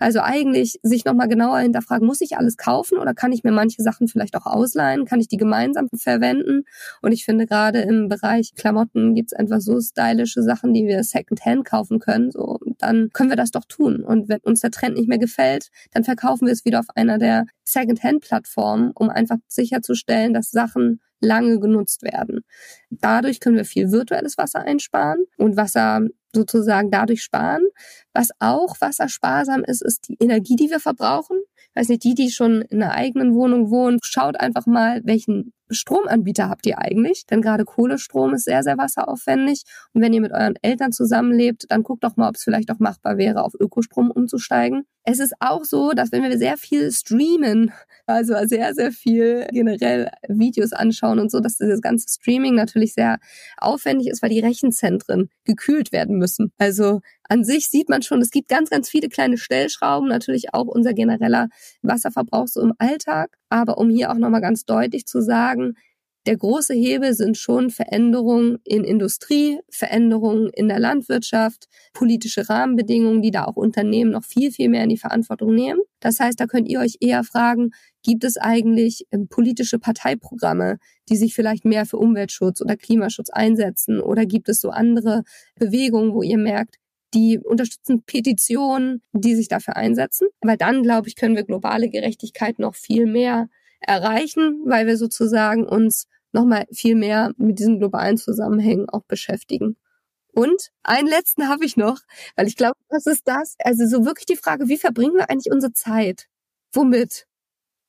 Also 0.00 0.20
eigentlich 0.20 0.80
sich 0.82 1.04
nochmal 1.04 1.28
genauer 1.28 1.58
hinterfragen, 1.58 2.06
muss 2.06 2.22
ich 2.22 2.36
alles 2.36 2.56
kaufen 2.56 2.98
oder 2.98 3.14
kann 3.14 3.32
ich 3.32 3.44
mir 3.44 3.52
manche 3.52 3.82
Sachen 3.82 4.08
vielleicht 4.08 4.34
auch 4.34 4.46
ausleihen? 4.46 5.04
Kann 5.04 5.20
ich 5.20 5.28
die 5.28 5.36
gemeinsam 5.36 5.88
verwenden? 5.94 6.64
Und 7.02 7.12
ich 7.12 7.24
finde 7.24 7.46
gerade 7.46 7.82
im 7.82 8.08
Bereich 8.08 8.54
Klamotten 8.56 9.14
gibt's 9.14 9.34
einfach 9.34 9.60
so 9.60 9.78
stylische 9.80 10.42
Sachen, 10.42 10.72
die 10.72 10.86
wir 10.86 11.04
Secondhand 11.04 11.64
kaufen 11.64 11.98
können. 11.98 12.30
So, 12.30 12.58
dann 12.78 13.10
können 13.12 13.30
wir 13.30 13.36
das 13.36 13.50
doch 13.50 13.64
tun. 13.66 14.02
Und 14.02 14.28
wenn 14.28 14.40
uns 14.40 14.60
der 14.60 14.70
Trend 14.70 14.96
nicht 14.96 15.08
mehr 15.08 15.18
gefällt, 15.18 15.68
dann 15.92 16.02
verkaufen 16.02 16.46
wir 16.46 16.52
es 16.52 16.64
wieder 16.64 16.80
auf 16.80 16.88
einer 16.94 17.18
der 17.18 17.44
Secondhand-Plattformen, 17.64 18.92
um 18.94 19.10
einfach 19.10 19.36
sicherzustellen, 19.48 20.32
dass 20.32 20.50
Sachen 20.50 21.00
lange 21.20 21.60
genutzt 21.60 22.02
werden. 22.02 22.44
Dadurch 22.90 23.40
können 23.40 23.56
wir 23.56 23.64
viel 23.64 23.92
virtuelles 23.92 24.38
Wasser 24.38 24.60
einsparen 24.60 25.24
und 25.36 25.56
Wasser 25.56 26.00
sozusagen 26.34 26.90
dadurch 26.90 27.22
sparen. 27.22 27.62
Was 28.12 28.30
auch 28.38 28.80
wassersparsam 28.80 29.64
ist, 29.64 29.82
ist 29.82 30.08
die 30.08 30.16
Energie, 30.20 30.56
die 30.56 30.70
wir 30.70 30.80
verbrauchen. 30.80 31.38
Ich 31.72 31.80
weiß 31.80 31.88
nicht, 31.88 32.02
die, 32.02 32.14
die 32.14 32.30
schon 32.30 32.62
in 32.62 32.82
einer 32.82 32.94
eigenen 32.94 33.34
Wohnung 33.34 33.70
wohnen, 33.70 33.98
schaut 34.02 34.38
einfach 34.38 34.66
mal, 34.66 35.00
welchen 35.04 35.52
Stromanbieter 35.70 36.48
habt 36.48 36.66
ihr 36.66 36.78
eigentlich? 36.78 37.26
Denn 37.26 37.42
gerade 37.42 37.64
Kohlestrom 37.64 38.34
ist 38.34 38.44
sehr, 38.44 38.64
sehr 38.64 38.76
wasseraufwendig. 38.76 39.62
Und 39.92 40.02
wenn 40.02 40.12
ihr 40.12 40.20
mit 40.20 40.32
euren 40.32 40.56
Eltern 40.62 40.92
zusammenlebt, 40.92 41.66
dann 41.68 41.84
guckt 41.84 42.02
doch 42.02 42.16
mal, 42.16 42.28
ob 42.28 42.34
es 42.34 42.42
vielleicht 42.42 42.72
auch 42.72 42.80
machbar 42.80 43.18
wäre, 43.18 43.44
auf 43.44 43.54
Ökostrom 43.58 44.10
umzusteigen. 44.10 44.84
Es 45.04 45.18
ist 45.18 45.34
auch 45.40 45.64
so, 45.64 45.92
dass 45.92 46.12
wenn 46.12 46.22
wir 46.22 46.36
sehr 46.36 46.58
viel 46.58 46.92
streamen, 46.92 47.72
also 48.06 48.34
sehr, 48.44 48.74
sehr 48.74 48.92
viel 48.92 49.46
generell 49.50 50.10
Videos 50.28 50.72
anschauen 50.72 51.18
und 51.18 51.30
so, 51.30 51.40
dass 51.40 51.56
dieses 51.56 51.80
ganze 51.80 52.06
Streaming 52.08 52.54
natürlich 52.54 52.92
sehr 52.92 53.18
aufwendig 53.56 54.08
ist, 54.08 54.22
weil 54.22 54.30
die 54.30 54.40
Rechenzentren 54.40 55.30
gekühlt 55.44 55.90
werden 55.92 56.18
müssen. 56.18 56.52
Also 56.58 57.00
an 57.24 57.44
sich 57.44 57.68
sieht 57.68 57.88
man 57.88 58.02
schon, 58.02 58.20
es 58.20 58.30
gibt 58.30 58.48
ganz, 58.48 58.68
ganz 58.68 58.90
viele 58.90 59.08
kleine 59.08 59.38
Stellschrauben, 59.38 60.08
natürlich 60.08 60.52
auch 60.52 60.66
unser 60.66 60.92
genereller 60.92 61.48
Wasserverbrauch 61.82 62.48
so 62.48 62.60
im 62.60 62.74
Alltag. 62.78 63.36
Aber 63.48 63.78
um 63.78 63.88
hier 63.88 64.10
auch 64.10 64.18
nochmal 64.18 64.42
ganz 64.42 64.64
deutlich 64.64 65.06
zu 65.06 65.22
sagen, 65.22 65.74
der 66.26 66.36
große 66.36 66.74
Hebel 66.74 67.14
sind 67.14 67.38
schon 67.38 67.70
Veränderungen 67.70 68.58
in 68.64 68.84
Industrie, 68.84 69.58
Veränderungen 69.70 70.50
in 70.52 70.68
der 70.68 70.78
Landwirtschaft, 70.78 71.66
politische 71.94 72.48
Rahmenbedingungen, 72.48 73.22
die 73.22 73.30
da 73.30 73.44
auch 73.44 73.56
Unternehmen 73.56 74.10
noch 74.10 74.24
viel, 74.24 74.52
viel 74.52 74.68
mehr 74.68 74.82
in 74.82 74.90
die 74.90 74.98
Verantwortung 74.98 75.54
nehmen. 75.54 75.80
Das 75.98 76.20
heißt, 76.20 76.38
da 76.38 76.46
könnt 76.46 76.68
ihr 76.68 76.80
euch 76.80 76.98
eher 77.00 77.24
fragen, 77.24 77.70
gibt 78.02 78.24
es 78.24 78.36
eigentlich 78.36 79.06
ähm, 79.10 79.28
politische 79.28 79.78
Parteiprogramme, 79.78 80.78
die 81.08 81.16
sich 81.16 81.34
vielleicht 81.34 81.64
mehr 81.64 81.86
für 81.86 81.96
Umweltschutz 81.96 82.60
oder 82.60 82.76
Klimaschutz 82.76 83.30
einsetzen? 83.30 84.00
Oder 84.00 84.26
gibt 84.26 84.48
es 84.50 84.60
so 84.60 84.70
andere 84.70 85.22
Bewegungen, 85.56 86.12
wo 86.12 86.22
ihr 86.22 86.38
merkt, 86.38 86.76
die 87.14 87.38
unterstützen 87.38 88.02
Petitionen, 88.04 89.02
die 89.12 89.34
sich 89.34 89.48
dafür 89.48 89.76
einsetzen. 89.76 90.28
Weil 90.42 90.56
dann, 90.56 90.82
glaube 90.82 91.08
ich, 91.08 91.16
können 91.16 91.36
wir 91.36 91.44
globale 91.44 91.88
Gerechtigkeit 91.88 92.58
noch 92.58 92.74
viel 92.74 93.06
mehr 93.06 93.48
erreichen, 93.80 94.62
weil 94.66 94.86
wir 94.86 94.96
sozusagen 94.96 95.66
uns 95.66 96.06
nochmal 96.32 96.66
viel 96.72 96.94
mehr 96.94 97.32
mit 97.36 97.58
diesen 97.58 97.78
globalen 97.78 98.16
Zusammenhängen 98.16 98.88
auch 98.88 99.04
beschäftigen. 99.04 99.76
Und 100.32 100.70
einen 100.82 101.08
letzten 101.08 101.48
habe 101.48 101.64
ich 101.64 101.76
noch, 101.76 102.00
weil 102.36 102.46
ich 102.46 102.56
glaube, 102.56 102.78
das 102.88 103.06
ist 103.06 103.26
das. 103.26 103.56
Also 103.58 103.86
so 103.86 104.04
wirklich 104.04 104.26
die 104.26 104.36
Frage, 104.36 104.68
wie 104.68 104.78
verbringen 104.78 105.16
wir 105.16 105.28
eigentlich 105.28 105.52
unsere 105.52 105.72
Zeit? 105.72 106.28
Womit? 106.72 107.26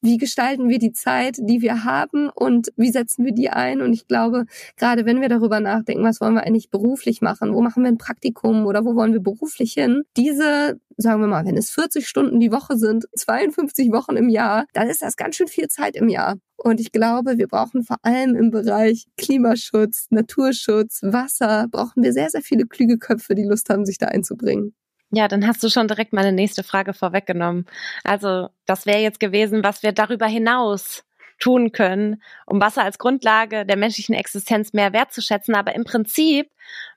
Wie 0.02 0.18
gestalten 0.18 0.70
wir 0.70 0.80
die 0.80 0.92
Zeit, 0.92 1.38
die 1.40 1.62
wir 1.62 1.84
haben 1.84 2.30
und 2.30 2.72
wie 2.76 2.92
setzen 2.92 3.24
wir 3.24 3.34
die 3.34 3.50
ein? 3.50 3.82
Und 3.82 3.94
ich 3.94 4.08
glaube, 4.08 4.46
gerade 4.78 5.06
wenn 5.06 5.22
wir 5.22 5.30
darüber 5.30 5.60
nachdenken, 5.60 6.04
was 6.04 6.20
wollen 6.22 6.34
wir 6.34 6.44
eigentlich 6.44 6.70
beruflich 6.70 7.22
machen? 7.22 7.54
Wo 7.54 7.62
machen 7.62 7.84
wir 7.84 7.92
ein 7.92 7.98
Praktikum 7.98 8.66
oder 8.66 8.84
wo 8.84 8.96
wollen 8.96 9.14
wir 9.14 9.22
beruflich 9.22 9.74
hin? 9.74 10.04
Diese, 10.18 10.80
sagen 10.98 11.22
wir 11.22 11.28
mal, 11.28 11.46
wenn 11.46 11.58
es 11.58 11.70
40 11.70 12.08
Stunden 12.08 12.40
die 12.40 12.52
Woche 12.52 12.78
sind, 12.78 13.06
52 13.16 13.92
Wochen 13.92 14.16
im 14.16 14.30
Jahr, 14.30 14.66
dann 14.74 14.90
ist 14.90 15.02
das 15.02 15.16
ganz 15.16 15.36
schön 15.36 15.48
viel 15.48 15.68
Zeit 15.68 15.96
im 15.96 16.10
Jahr. 16.10 16.38
Und 16.58 16.80
ich 16.80 16.92
glaube, 16.92 17.38
wir 17.38 17.48
brauchen 17.48 17.84
vor 17.84 17.98
allem 18.04 18.36
im 18.36 18.52
Bereich 18.52 19.06
Klimaschutz, 19.18 20.08
Naturschutz, 20.10 21.00
Wasser, 21.02 21.68
brauchen 21.72 22.04
wir 22.04 22.14
sehr, 22.14 22.30
sehr 22.30 22.42
viele 22.42 22.66
klüge 22.66 22.98
Köpfe, 22.98 23.34
die 23.34 23.46
Lust 23.46 23.70
haben, 23.70 23.86
sich 23.86 23.98
da 23.98 24.08
einzubringen. 24.08 24.76
Ja, 25.12 25.28
dann 25.28 25.45
hast 25.45 25.62
du 25.62 25.69
schon 25.69 25.88
direkt 25.88 26.13
meine 26.13 26.32
nächste 26.32 26.63
Frage 26.63 26.93
vorweggenommen. 26.93 27.65
Also, 28.04 28.50
das 28.65 28.86
wäre 28.86 29.00
jetzt 29.00 29.19
gewesen, 29.19 29.63
was 29.63 29.84
wir 29.84 29.91
darüber 29.91 30.26
hinaus 30.26 31.04
tun 31.38 31.71
können, 31.74 32.21
um 32.45 32.62
Wasser 32.62 32.84
als 32.84 32.97
Grundlage 32.97 33.65
der 33.65 33.76
menschlichen 33.76 34.15
Existenz 34.15 34.74
mehr 34.74 34.93
wertzuschätzen. 34.93 35.56
Aber 35.56 35.76
im 35.76 35.84
Prinzip 35.84 36.50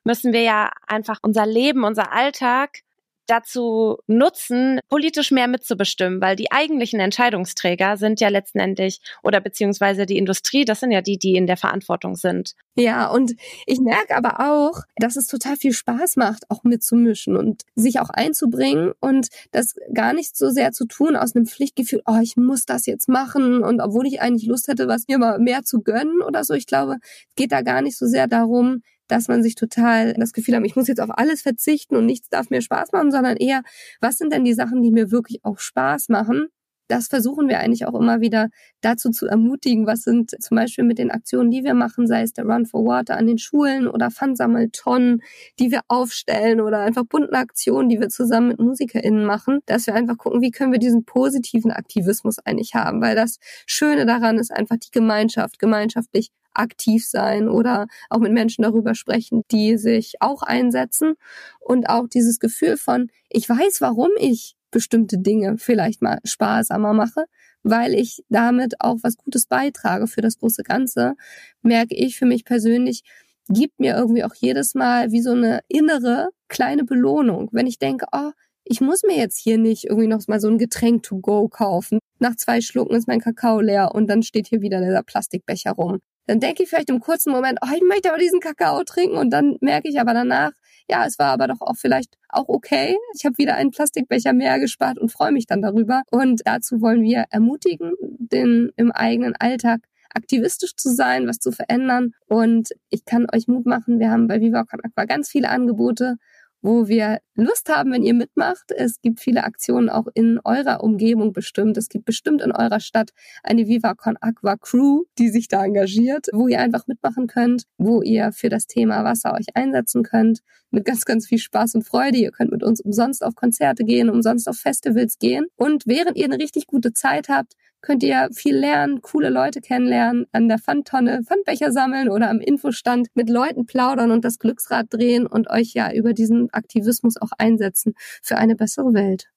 müssen 0.05 0.33
wir 0.33 0.43
ja 0.43 0.71
einfach 0.87 1.19
unser 1.23 1.47
Leben, 1.47 1.83
unser 1.83 2.13
Alltag 2.13 2.83
dazu 3.27 3.99
nutzen, 4.07 4.81
politisch 4.89 5.31
mehr 5.31 5.49
mitzubestimmen, 5.49 6.21
weil 6.21 6.37
die 6.37 6.53
eigentlichen 6.53 7.01
Entscheidungsträger 7.01 7.97
sind 7.97 8.21
ja 8.21 8.29
letztendlich 8.29 9.01
oder 9.23 9.41
beziehungsweise 9.41 10.07
die 10.07 10.19
Industrie, 10.19 10.65
das 10.65 10.81
sind 10.81 10.91
ja 10.91 11.01
die, 11.01 11.19
die 11.19 11.35
in 11.35 11.47
der 11.47 11.57
Verantwortung 11.57 12.17
sind. 12.17 12.55
Ja, 12.77 13.09
und 13.09 13.35
ich 13.67 13.81
merke 13.81 14.17
aber 14.17 14.41
auch, 14.41 14.83
dass 14.97 15.17
es 15.17 15.27
total 15.27 15.57
viel 15.57 15.73
Spaß 15.73 16.17
macht, 16.17 16.51
auch 16.51 16.65
mitzumischen 16.65 17.37
und 17.37 17.63
sich 17.75 18.01
auch 18.01 18.11
einzubringen 18.11 18.93
und 19.01 19.29
das 19.53 19.77
gar 19.93 20.13
nicht 20.13 20.37
so 20.37 20.51
sehr 20.51 20.73
zu 20.73 20.87
tun 20.87 21.17
aus 21.17 21.37
einem 21.37 21.47
Pflichtgefühl, 21.47 22.03
oh, 22.07 22.19
ich 22.21 22.37
muss 22.37 22.65
das 22.65 22.87
jetzt 22.87 23.09
machen 23.09 23.63
und 23.63 23.81
obwohl 23.81 24.07
ich 24.07 24.21
eigentlich 24.21 24.49
Lust 24.49 24.69
hätte, 24.69 24.89
was 24.89 25.07
mir 25.09 25.19
mal 25.19 25.39
mehr 25.39 25.63
zu 25.63 25.83
gönnen 25.83 26.21
oder 26.23 26.45
so. 26.45 26.55
Ich 26.55 26.67
glaube, 26.67 26.97
es 27.29 27.35
geht 27.37 27.53
da 27.53 27.63
gar 27.63 27.81
nicht 27.81 27.97
so 27.97 28.07
sehr 28.07 28.27
darum, 28.27 28.83
dass 29.09 29.29
man 29.29 29.43
sich 29.43 29.55
total 29.55 30.15
das 30.15 30.33
Gefühl 30.33 30.57
hat, 30.57 30.65
ich 30.65 30.77
muss 30.77 30.89
jetzt 30.89 31.01
auf 31.01 31.11
alles 31.17 31.43
verzichten 31.43 31.97
und 31.97 32.07
nichts 32.07 32.29
darf 32.29 32.51
mir 32.51 32.63
Spaß 32.63 32.93
machen, 32.93 33.11
sondern 33.11 33.37
eher, 33.37 33.63
was 34.01 34.19
sind 34.19 34.33
denn 34.33 34.45
die 34.45 34.55
Sachen, 34.55 34.83
die 34.83 34.91
mir 34.91 35.11
wirklich 35.11 35.45
auch 35.45 35.59
Spaß 35.59 36.09
machen? 36.09 36.49
Das 36.89 37.07
versuchen 37.07 37.49
wir 37.49 37.61
eigentlich 37.61 37.87
auch 37.87 37.99
immer 37.99 38.21
wieder 38.21 38.49
dazu 38.83 39.11
zu 39.11 39.27
ermutigen. 39.27 39.87
Was 39.87 40.03
sind 40.03 40.31
zum 40.43 40.57
Beispiel 40.57 40.85
mit 40.85 40.99
den 40.99 41.11
Aktionen, 41.11 41.51
die 41.51 41.65
wir 41.65 41.73
machen, 41.73 42.07
sei 42.07 42.23
es 42.23 42.35
der 42.35 42.45
Run 42.45 42.67
for 42.67 42.85
Water 42.85 43.17
an 43.17 43.27
den 43.27 43.39
Schulen 43.39 43.89
oder 43.89 44.11
Pfandsammeltonnen, 44.11 45.23
die 45.59 45.71
wir 45.71 45.81
aufstellen 45.89 46.61
oder 46.61 46.81
einfach 46.81 47.05
bunten 47.05 47.35
Aktionen, 47.35 47.89
die 47.89 48.01
wir 48.01 48.11
zusammen 48.11 48.49
mit 48.49 48.61
MusikerInnen 48.61 49.25
machen, 49.25 49.61
dass 49.65 49.87
wir 49.87 49.95
einfach 49.95 50.19
gucken, 50.19 50.43
wie 50.43 50.51
können 50.51 50.73
wir 50.73 50.79
diesen 50.79 51.07
positiven 51.07 51.71
Aktivismus 51.71 52.39
eigentlich 52.41 52.75
haben. 52.75 53.01
Weil 53.01 53.17
das 53.17 53.39
Schöne 53.67 54.05
daran 54.05 54.39
ist 54.39 54.53
einfach 54.53 54.77
die 54.77 54.91
Gemeinschaft, 54.91 55.59
gemeinschaftlich 55.59 56.33
aktiv 56.55 57.07
sein 57.07 57.49
oder 57.49 57.87
auch 58.11 58.19
mit 58.19 58.33
Menschen 58.33 58.63
darüber 58.63 58.95
sprechen, 58.95 59.43
die 59.51 59.77
sich 59.77 60.15
auch 60.21 60.43
einsetzen. 60.43 61.15
Und 61.61 61.89
auch 61.89 62.09
dieses 62.09 62.39
Gefühl 62.39 62.77
von, 62.77 63.09
ich 63.29 63.49
weiß, 63.49 63.81
warum 63.81 64.11
ich 64.19 64.57
bestimmte 64.71 65.19
Dinge 65.19 65.57
vielleicht 65.59 66.03
mal 66.03 66.19
sparsamer 66.25 66.93
mache, 66.93 67.25
weil 67.63 67.95
ich 67.95 68.25
damit 68.29 68.81
auch 68.81 68.99
was 69.03 69.17
Gutes 69.17 69.47
beitrage 69.47 70.07
für 70.07 70.21
das 70.21 70.39
große 70.39 70.65
Ganze, 70.65 71.15
merke 71.63 71.95
ich 71.95 72.19
für 72.19 72.27
mich 72.27 72.45
persönlich, 72.45 73.03
gibt 73.49 73.79
mir 73.79 73.97
irgendwie 73.97 74.25
auch 74.25 74.35
jedes 74.35 74.75
Mal 74.75 75.13
wie 75.13 75.21
so 75.21 75.31
eine 75.33 75.61
innere 75.69 76.31
kleine 76.49 76.85
Belohnung, 76.85 77.49
wenn 77.53 77.67
ich 77.67 77.79
denke, 77.79 78.07
oh, 78.13 78.33
ich 78.65 78.81
muss 78.81 79.03
mir 79.03 79.17
jetzt 79.17 79.39
hier 79.39 79.59
nicht 79.59 79.85
irgendwie 79.85 80.09
noch 80.09 80.27
mal 80.27 80.41
so 80.41 80.49
ein 80.49 80.59
Getränk 80.59 81.03
to 81.03 81.19
go 81.19 81.49
kaufen. 81.49 81.99
Nach 82.19 82.35
zwei 82.35 82.61
Schlucken 82.61 82.97
ist 82.97 83.07
mein 83.07 83.21
Kakao 83.21 83.61
leer 83.61 83.95
und 83.95 84.09
dann 84.09 84.23
steht 84.23 84.49
hier 84.49 84.63
wieder 84.63 84.81
dieser 84.81 85.03
Plastikbecher 85.03 85.73
rum 85.73 86.01
dann 86.27 86.41
denke 86.41 86.63
ich 86.63 86.69
vielleicht 86.69 86.91
im 86.91 87.01
kurzen 87.01 87.33
Moment, 87.33 87.59
oh, 87.63 87.69
ich 87.75 87.83
möchte 87.83 88.11
aber 88.11 88.19
diesen 88.19 88.41
Kakao 88.41 88.83
trinken 88.85 89.17
und 89.17 89.31
dann 89.31 89.57
merke 89.61 89.89
ich 89.89 90.01
aber 90.01 90.15
danach, 90.15 90.53
ja, 90.89 91.07
es 91.07 91.19
war 91.19 91.29
aber 91.29 91.49
doch 91.49 91.61
auch 91.61 91.77
vielleicht 91.77 92.15
auch 92.29 92.49
okay. 92.49 92.97
Ich 93.15 93.25
habe 93.25 93.39
wieder 93.39 93.55
einen 93.57 93.71
Plastikbecher 93.71 94.33
mehr 94.33 94.59
gespart 94.59 94.99
und 94.99 95.13
freue 95.13 95.33
mich 95.33 95.47
dann 95.47 95.63
darüber. 95.63 96.03
Und 96.11 96.43
dazu 96.45 96.81
wollen 96.81 97.03
wir 97.03 97.25
ermutigen, 97.31 97.93
den 98.01 98.71
im 98.77 98.93
eigenen 98.93 99.35
Alltag 99.37 99.81
aktivistisch 100.15 100.77
zu 100.77 100.91
sein, 100.95 101.27
was 101.27 101.39
zu 101.39 101.53
verändern. 101.53 102.13
Und 102.27 102.71
ich 102.91 103.05
kann 103.05 103.27
euch 103.33 103.49
Mut 103.49 103.67
machen, 103.67 103.99
wir 103.99 104.11
haben 104.11 104.29
bei 104.29 104.41
Viva 104.41 104.61
Aqua 104.61 105.05
ganz 105.07 105.29
viele 105.29 105.49
Angebote 105.49 106.17
wo 106.65 106.89
wir 106.89 107.19
Lust 107.35 107.69
haben, 107.69 107.93
wenn 107.93 108.03
ihr 108.03 108.15
mitmacht. 108.15 108.73
Es 108.75 109.03
gibt 109.03 109.21
viele 109.21 109.45
Aktionen 109.45 109.91
auch 109.91 110.07
in 110.15 110.41
eurer 110.45 110.83
Umgebung 110.83 111.35
bestimmt. 111.35 111.77
Es 111.77 111.91
gibt 111.91 112.07
bestimmt 112.07 112.41
in 112.41 112.53
eurer 112.53 112.81
Stadt 112.81 113.11
eine 113.43 113.69
Viva 113.69 113.95
Con 113.95 114.17
Aqua 114.19 114.57
Crew, 114.57 115.03
die 115.19 115.29
sich 115.29 115.49
da 115.49 115.63
engagiert, 115.63 116.29
wo 116.33 116.49
ihr 116.49 116.61
einfach 116.61 116.87
mitmachen 116.87 117.27
könnt, 117.27 117.65
wo 117.77 118.01
ihr 118.01 118.33
für 118.33 118.49
das 118.49 118.67
Thema 118.67 119.05
Wasser 119.05 119.35
euch 119.35 119.55
einsetzen 119.55 120.03
könnt, 120.03 120.41
mit 120.71 120.87
ganz, 120.87 121.05
ganz 121.05 121.27
viel 121.27 121.39
Spaß 121.39 121.75
und 121.75 121.87
Freude. 121.87 122.17
Ihr 122.17 122.31
könnt 122.31 122.51
mit 122.51 122.63
uns 122.63 122.81
umsonst 122.81 123.23
auf 123.23 123.35
Konzerte 123.35 123.85
gehen, 123.85 124.09
umsonst 124.09 124.49
auf 124.49 124.57
Festivals 124.57 125.19
gehen. 125.19 125.45
Und 125.57 125.87
während 125.87 126.17
ihr 126.17 126.25
eine 126.25 126.39
richtig 126.39 126.67
gute 126.67 126.95
Zeit 126.95 127.29
habt, 127.29 127.53
könnt 127.85 128.03
ihr 128.03 128.31
viel 128.33 128.57
lernen, 128.57 129.03
coole 129.03 129.29
Leute 129.29 129.61
kennenlernen, 129.61 130.27
an 130.33 130.49
der 130.49 130.59
Pfandtonne 130.59 131.23
Pfandbecher 131.23 131.71
sammeln 131.71 132.09
oder 132.09 132.31
am 132.31 132.41
Infostand 132.41 133.09
mit 133.15 133.29
Leuten 133.29 133.67
plaudern 133.67 134.11
und 134.11 134.25
das 134.25 134.39
Glücksrad 134.39 134.87
drehen 134.89 135.27
und 135.27 135.51
euch 135.51 135.75
ja 135.75 135.93
über 135.93 136.15
diesen 136.15 136.53
Aktivismus 136.53 137.21
auch 137.21 137.33
einsetzen 137.37 137.95
für 138.23 138.39
eine 138.39 138.57
bessere 138.57 138.95
Welt. 138.95 139.29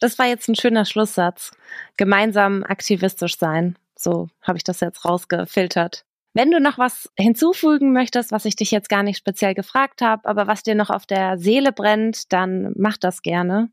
Das 0.00 0.18
war 0.18 0.26
jetzt 0.26 0.48
ein 0.48 0.56
schöner 0.56 0.84
Schlusssatz. 0.84 1.52
Gemeinsam 1.96 2.64
aktivistisch 2.64 3.38
sein. 3.38 3.78
So 3.94 4.28
habe 4.42 4.58
ich 4.58 4.64
das 4.64 4.80
jetzt 4.80 5.04
rausgefiltert. 5.04 6.04
Wenn 6.34 6.50
du 6.50 6.60
noch 6.60 6.78
was 6.78 7.08
hinzufügen 7.16 7.92
möchtest, 7.92 8.32
was 8.32 8.44
ich 8.44 8.56
dich 8.56 8.72
jetzt 8.72 8.88
gar 8.88 9.04
nicht 9.04 9.16
speziell 9.16 9.54
gefragt 9.54 10.02
habe, 10.02 10.28
aber 10.28 10.48
was 10.48 10.64
dir 10.64 10.74
noch 10.74 10.90
auf 10.90 11.06
der 11.06 11.38
Seele 11.38 11.72
brennt, 11.72 12.32
dann 12.32 12.72
mach 12.76 12.96
das 12.96 13.22
gerne. 13.22 13.70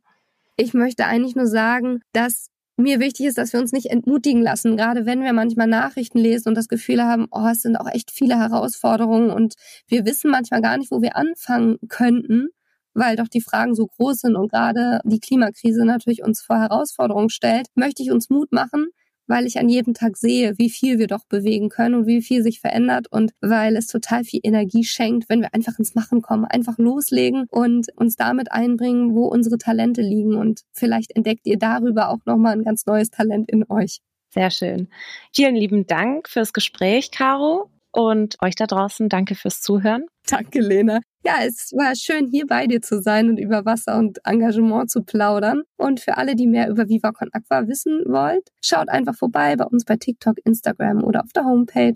Ich 0.56 0.76
möchte 0.76 1.06
eigentlich 1.06 1.36
nur 1.36 1.48
sagen, 1.48 2.02
dass 2.14 2.53
mir 2.76 3.00
wichtig 3.00 3.28
ist, 3.28 3.38
dass 3.38 3.54
wir 3.54 3.60
uns 3.60 3.72
nicht 3.72 3.88
entmutigen 3.88 4.42
lassen, 4.42 4.78
gerade 4.78 5.06
wenn 5.06 5.22
wir 5.22 5.34
manchmal 5.34 5.68
Nachrichten 5.68 6.18
lesen 6.18 6.50
und 6.50 6.56
das 6.56 6.68
Gefühl 6.68 7.04
haben, 7.04 7.28
oh, 7.32 7.48
es 7.52 7.62
sind 7.62 7.76
auch 7.76 7.88
echt 7.88 8.12
viele 8.12 8.38
Herausforderungen 8.40 9.30
und 9.30 9.56
wir 9.88 10.06
wissen 10.06 10.32
manchmal 10.32 10.62
gar 10.62 10.78
nicht, 10.78 10.92
wo 10.92 11.02
wir 11.02 11.16
anfangen 11.16 11.78
könnten, 11.88 12.50
weil 12.94 13.16
doch 13.16 13.28
die 13.28 13.42
Fragen 13.42 13.76
so 13.76 13.88
groß 13.88 14.22
sind 14.22 14.36
und 14.36 14.52
gerade 14.52 15.00
die 15.06 15.20
Klimakrise 15.20 15.86
natürlich 15.86 16.24
uns 16.24 16.42
vor 16.42 16.60
Herausforderungen 16.60 17.30
stellt, 17.30 17.68
möchte 17.76 18.04
ich 18.04 18.12
uns 18.12 18.30
Mut 18.30 18.52
machen, 18.52 18.88
weil 19.28 19.46
ich 19.46 19.60
an 19.60 19.70
jedem 19.70 19.94
Tag 19.94 20.18
sehe, 20.18 20.58
wie 20.58 20.70
viel 20.70 21.00
wir 21.00 21.08
doch 21.08 21.26
bewegen 21.26 21.70
können 21.70 21.96
und 21.96 22.08
wie 22.08 22.22
viel 22.22 22.44
sich 22.44 22.60
verändert 22.60 23.08
und 23.12 23.32
weil 23.42 23.76
es 23.76 23.88
total 23.88 24.24
viel 24.24 24.42
Energie 24.44 24.84
schenkt, 24.84 25.30
wenn 25.30 25.42
wir 25.42 25.54
einfach 25.54 25.80
ins 25.80 25.96
Machen 25.96 26.22
kommen, 26.22 26.46
einfach 26.46 26.78
loslegen 26.78 27.46
und 27.50 27.88
uns 27.96 28.16
damit 28.16 28.52
einbringen, 28.52 29.16
wo 29.16 29.26
unsere 29.26 29.58
Talente 29.58 30.02
liegen 30.02 30.36
und 30.36 30.62
vielleicht 30.74 31.16
entdeckt 31.16 31.46
ihr 31.46 31.58
darüber 31.58 32.10
auch 32.10 32.26
nochmal 32.26 32.54
ein 32.54 32.64
ganz 32.64 32.86
neues 32.86 33.10
Talent 33.10 33.50
in 33.50 33.66
euch. 33.70 34.00
Sehr 34.34 34.50
schön. 34.50 34.88
Vielen 35.32 35.56
lieben 35.56 35.86
Dank 35.86 36.28
fürs 36.28 36.54
Gespräch, 36.54 37.12
Caro. 37.12 37.70
Und 37.92 38.38
euch 38.42 38.56
da 38.56 38.66
draußen, 38.66 39.08
danke 39.08 39.36
fürs 39.36 39.62
Zuhören. 39.62 40.08
Danke, 40.28 40.62
Lena. 40.62 41.00
Ja, 41.26 41.36
es 41.48 41.72
war 41.72 41.96
schön, 41.96 42.28
hier 42.28 42.46
bei 42.46 42.68
dir 42.68 42.82
zu 42.82 43.02
sein 43.02 43.30
und 43.30 43.38
über 43.38 43.64
Wasser 43.64 43.98
und 43.98 44.20
Engagement 44.26 44.92
zu 44.92 45.04
plaudern. 45.04 45.62
Und 45.78 46.02
für 46.02 46.18
alle, 46.18 46.36
die 46.36 46.48
mehr 46.48 46.68
über 46.70 46.90
Viva 46.90 47.14
Con 47.14 47.30
Aqua 47.32 47.66
wissen 47.66 48.04
wollt, 48.08 48.50
schaut 48.62 48.90
einfach 48.90 49.16
vorbei 49.16 49.56
bei 49.56 49.64
uns 49.64 49.86
bei 49.86 49.96
TikTok, 49.96 50.36
Instagram 50.44 51.02
oder 51.02 51.24
auf 51.24 51.32
der 51.34 51.46
Homepage. 51.46 51.94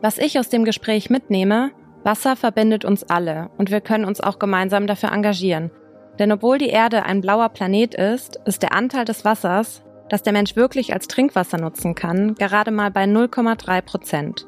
Was 0.00 0.18
ich 0.18 0.36
aus 0.36 0.48
dem 0.48 0.64
Gespräch 0.64 1.10
mitnehme, 1.10 1.70
Wasser 2.02 2.34
verbindet 2.34 2.84
uns 2.84 3.04
alle 3.04 3.50
und 3.56 3.70
wir 3.70 3.80
können 3.80 4.04
uns 4.04 4.20
auch 4.20 4.40
gemeinsam 4.40 4.88
dafür 4.88 5.12
engagieren. 5.12 5.70
Denn 6.18 6.32
obwohl 6.32 6.58
die 6.58 6.70
Erde 6.70 7.04
ein 7.04 7.20
blauer 7.20 7.50
Planet 7.50 7.94
ist, 7.94 8.40
ist 8.46 8.64
der 8.64 8.74
Anteil 8.74 9.04
des 9.04 9.24
Wassers, 9.24 9.84
das 10.08 10.24
der 10.24 10.32
Mensch 10.32 10.56
wirklich 10.56 10.92
als 10.92 11.06
Trinkwasser 11.06 11.58
nutzen 11.58 11.94
kann, 11.94 12.34
gerade 12.34 12.72
mal 12.72 12.90
bei 12.90 13.04
0,3 13.04 13.80
Prozent. 13.82 14.46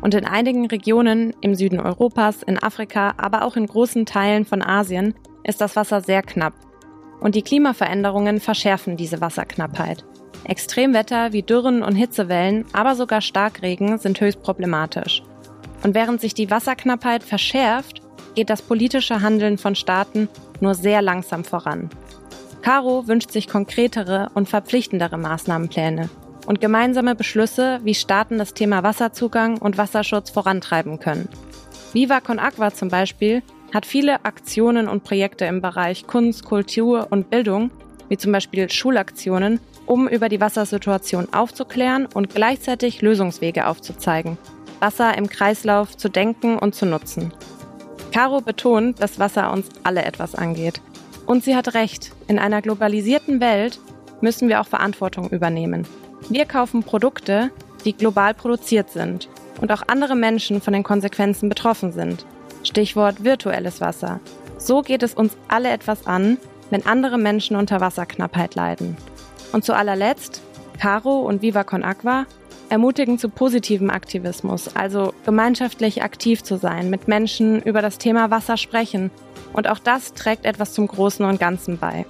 Und 0.00 0.14
in 0.14 0.24
einigen 0.24 0.66
Regionen 0.66 1.34
im 1.40 1.54
Süden 1.54 1.80
Europas, 1.80 2.42
in 2.42 2.62
Afrika, 2.62 3.14
aber 3.16 3.42
auch 3.42 3.56
in 3.56 3.66
großen 3.66 4.06
Teilen 4.06 4.44
von 4.44 4.62
Asien 4.62 5.14
ist 5.44 5.60
das 5.60 5.76
Wasser 5.76 6.00
sehr 6.00 6.22
knapp. 6.22 6.54
Und 7.20 7.34
die 7.34 7.42
Klimaveränderungen 7.42 8.40
verschärfen 8.40 8.96
diese 8.96 9.20
Wasserknappheit. 9.20 10.04
Extremwetter 10.44 11.32
wie 11.32 11.42
Dürren 11.42 11.82
und 11.82 11.96
Hitzewellen, 11.96 12.66
aber 12.72 12.94
sogar 12.94 13.20
Starkregen 13.20 13.98
sind 13.98 14.20
höchst 14.20 14.42
problematisch. 14.42 15.22
Und 15.82 15.94
während 15.94 16.20
sich 16.20 16.34
die 16.34 16.50
Wasserknappheit 16.50 17.22
verschärft, 17.22 18.02
geht 18.34 18.50
das 18.50 18.62
politische 18.62 19.22
Handeln 19.22 19.58
von 19.58 19.74
Staaten 19.74 20.28
nur 20.60 20.74
sehr 20.74 21.02
langsam 21.02 21.42
voran. 21.42 21.90
Caro 22.62 23.06
wünscht 23.08 23.30
sich 23.30 23.48
konkretere 23.48 24.30
und 24.34 24.48
verpflichtendere 24.48 25.16
Maßnahmenpläne 25.16 26.10
und 26.46 26.60
gemeinsame 26.60 27.14
Beschlüsse, 27.14 27.80
wie 27.84 27.94
Staaten 27.94 28.38
das 28.38 28.54
Thema 28.54 28.82
Wasserzugang 28.82 29.58
und 29.58 29.76
Wasserschutz 29.76 30.30
vorantreiben 30.30 30.98
können. 30.98 31.28
Viva 31.92 32.20
Con 32.20 32.38
Aqua 32.38 32.72
zum 32.72 32.88
Beispiel 32.88 33.42
hat 33.74 33.84
viele 33.84 34.24
Aktionen 34.24 34.88
und 34.88 35.04
Projekte 35.04 35.44
im 35.44 35.60
Bereich 35.60 36.06
Kunst, 36.06 36.44
Kultur 36.44 37.08
und 37.10 37.30
Bildung, 37.30 37.70
wie 38.08 38.16
zum 38.16 38.32
Beispiel 38.32 38.70
Schulaktionen, 38.70 39.60
um 39.86 40.08
über 40.08 40.28
die 40.28 40.40
Wassersituation 40.40 41.32
aufzuklären 41.32 42.06
und 42.06 42.34
gleichzeitig 42.34 43.02
Lösungswege 43.02 43.66
aufzuzeigen, 43.66 44.38
Wasser 44.80 45.16
im 45.16 45.28
Kreislauf 45.28 45.96
zu 45.96 46.08
denken 46.08 46.58
und 46.58 46.74
zu 46.74 46.86
nutzen. 46.86 47.32
Caro 48.12 48.40
betont, 48.40 49.02
dass 49.02 49.18
Wasser 49.18 49.52
uns 49.52 49.68
alle 49.82 50.04
etwas 50.04 50.34
angeht 50.34 50.80
und 51.26 51.44
sie 51.44 51.56
hat 51.56 51.74
recht, 51.74 52.12
in 52.28 52.38
einer 52.38 52.62
globalisierten 52.62 53.40
Welt 53.40 53.80
müssen 54.20 54.48
wir 54.48 54.60
auch 54.60 54.66
Verantwortung 54.66 55.28
übernehmen. 55.30 55.86
Wir 56.28 56.44
kaufen 56.44 56.82
Produkte, 56.82 57.52
die 57.84 57.92
global 57.92 58.34
produziert 58.34 58.90
sind 58.90 59.28
und 59.60 59.70
auch 59.70 59.82
andere 59.86 60.16
Menschen 60.16 60.60
von 60.60 60.72
den 60.72 60.82
Konsequenzen 60.82 61.48
betroffen 61.48 61.92
sind. 61.92 62.26
Stichwort 62.64 63.22
virtuelles 63.22 63.80
Wasser. 63.80 64.18
So 64.58 64.82
geht 64.82 65.04
es 65.04 65.14
uns 65.14 65.36
alle 65.46 65.70
etwas 65.70 66.06
an, 66.06 66.38
wenn 66.70 66.84
andere 66.84 67.16
Menschen 67.16 67.54
unter 67.54 67.80
Wasserknappheit 67.80 68.56
leiden. 68.56 68.96
Und 69.52 69.64
zu 69.64 69.72
allerletzt, 69.72 70.42
Caro 70.80 71.20
und 71.20 71.42
Viva 71.42 71.62
Con 71.62 71.84
Aqua 71.84 72.26
ermutigen 72.70 73.20
zu 73.20 73.28
positivem 73.28 73.90
Aktivismus, 73.90 74.74
also 74.74 75.14
gemeinschaftlich 75.24 76.02
aktiv 76.02 76.42
zu 76.42 76.56
sein, 76.56 76.90
mit 76.90 77.06
Menschen 77.06 77.62
über 77.62 77.82
das 77.82 77.98
Thema 77.98 78.32
Wasser 78.32 78.56
sprechen 78.56 79.12
und 79.52 79.68
auch 79.68 79.78
das 79.78 80.14
trägt 80.14 80.44
etwas 80.44 80.72
zum 80.74 80.88
Großen 80.88 81.24
und 81.24 81.38
Ganzen 81.38 81.78
bei. 81.78 82.04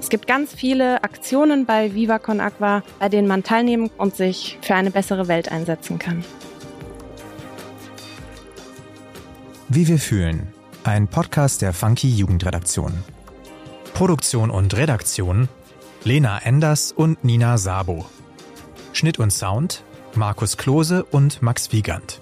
Es 0.00 0.08
gibt 0.08 0.26
ganz 0.26 0.54
viele 0.54 1.04
Aktionen 1.04 1.66
bei 1.66 1.94
Viva 1.94 2.18
Con 2.18 2.40
Aqua, 2.40 2.82
bei 2.98 3.08
denen 3.10 3.28
man 3.28 3.44
teilnehmen 3.44 3.90
und 3.98 4.16
sich 4.16 4.58
für 4.62 4.74
eine 4.74 4.90
bessere 4.90 5.28
Welt 5.28 5.52
einsetzen 5.52 5.98
kann. 5.98 6.24
Wie 9.68 9.86
wir 9.86 9.98
fühlen. 9.98 10.48
Ein 10.82 11.06
Podcast 11.06 11.62
der 11.62 11.74
Funky 11.74 12.08
Jugendredaktion. 12.08 13.04
Produktion 13.92 14.50
und 14.50 14.74
Redaktion 14.76 15.48
Lena 16.02 16.38
Enders 16.38 16.92
und 16.92 17.22
Nina 17.22 17.58
Sabo. 17.58 18.06
Schnitt 18.94 19.18
und 19.18 19.30
Sound 19.30 19.84
Markus 20.14 20.56
Klose 20.56 21.04
und 21.04 21.42
Max 21.42 21.72
Wiegand. 21.72 22.20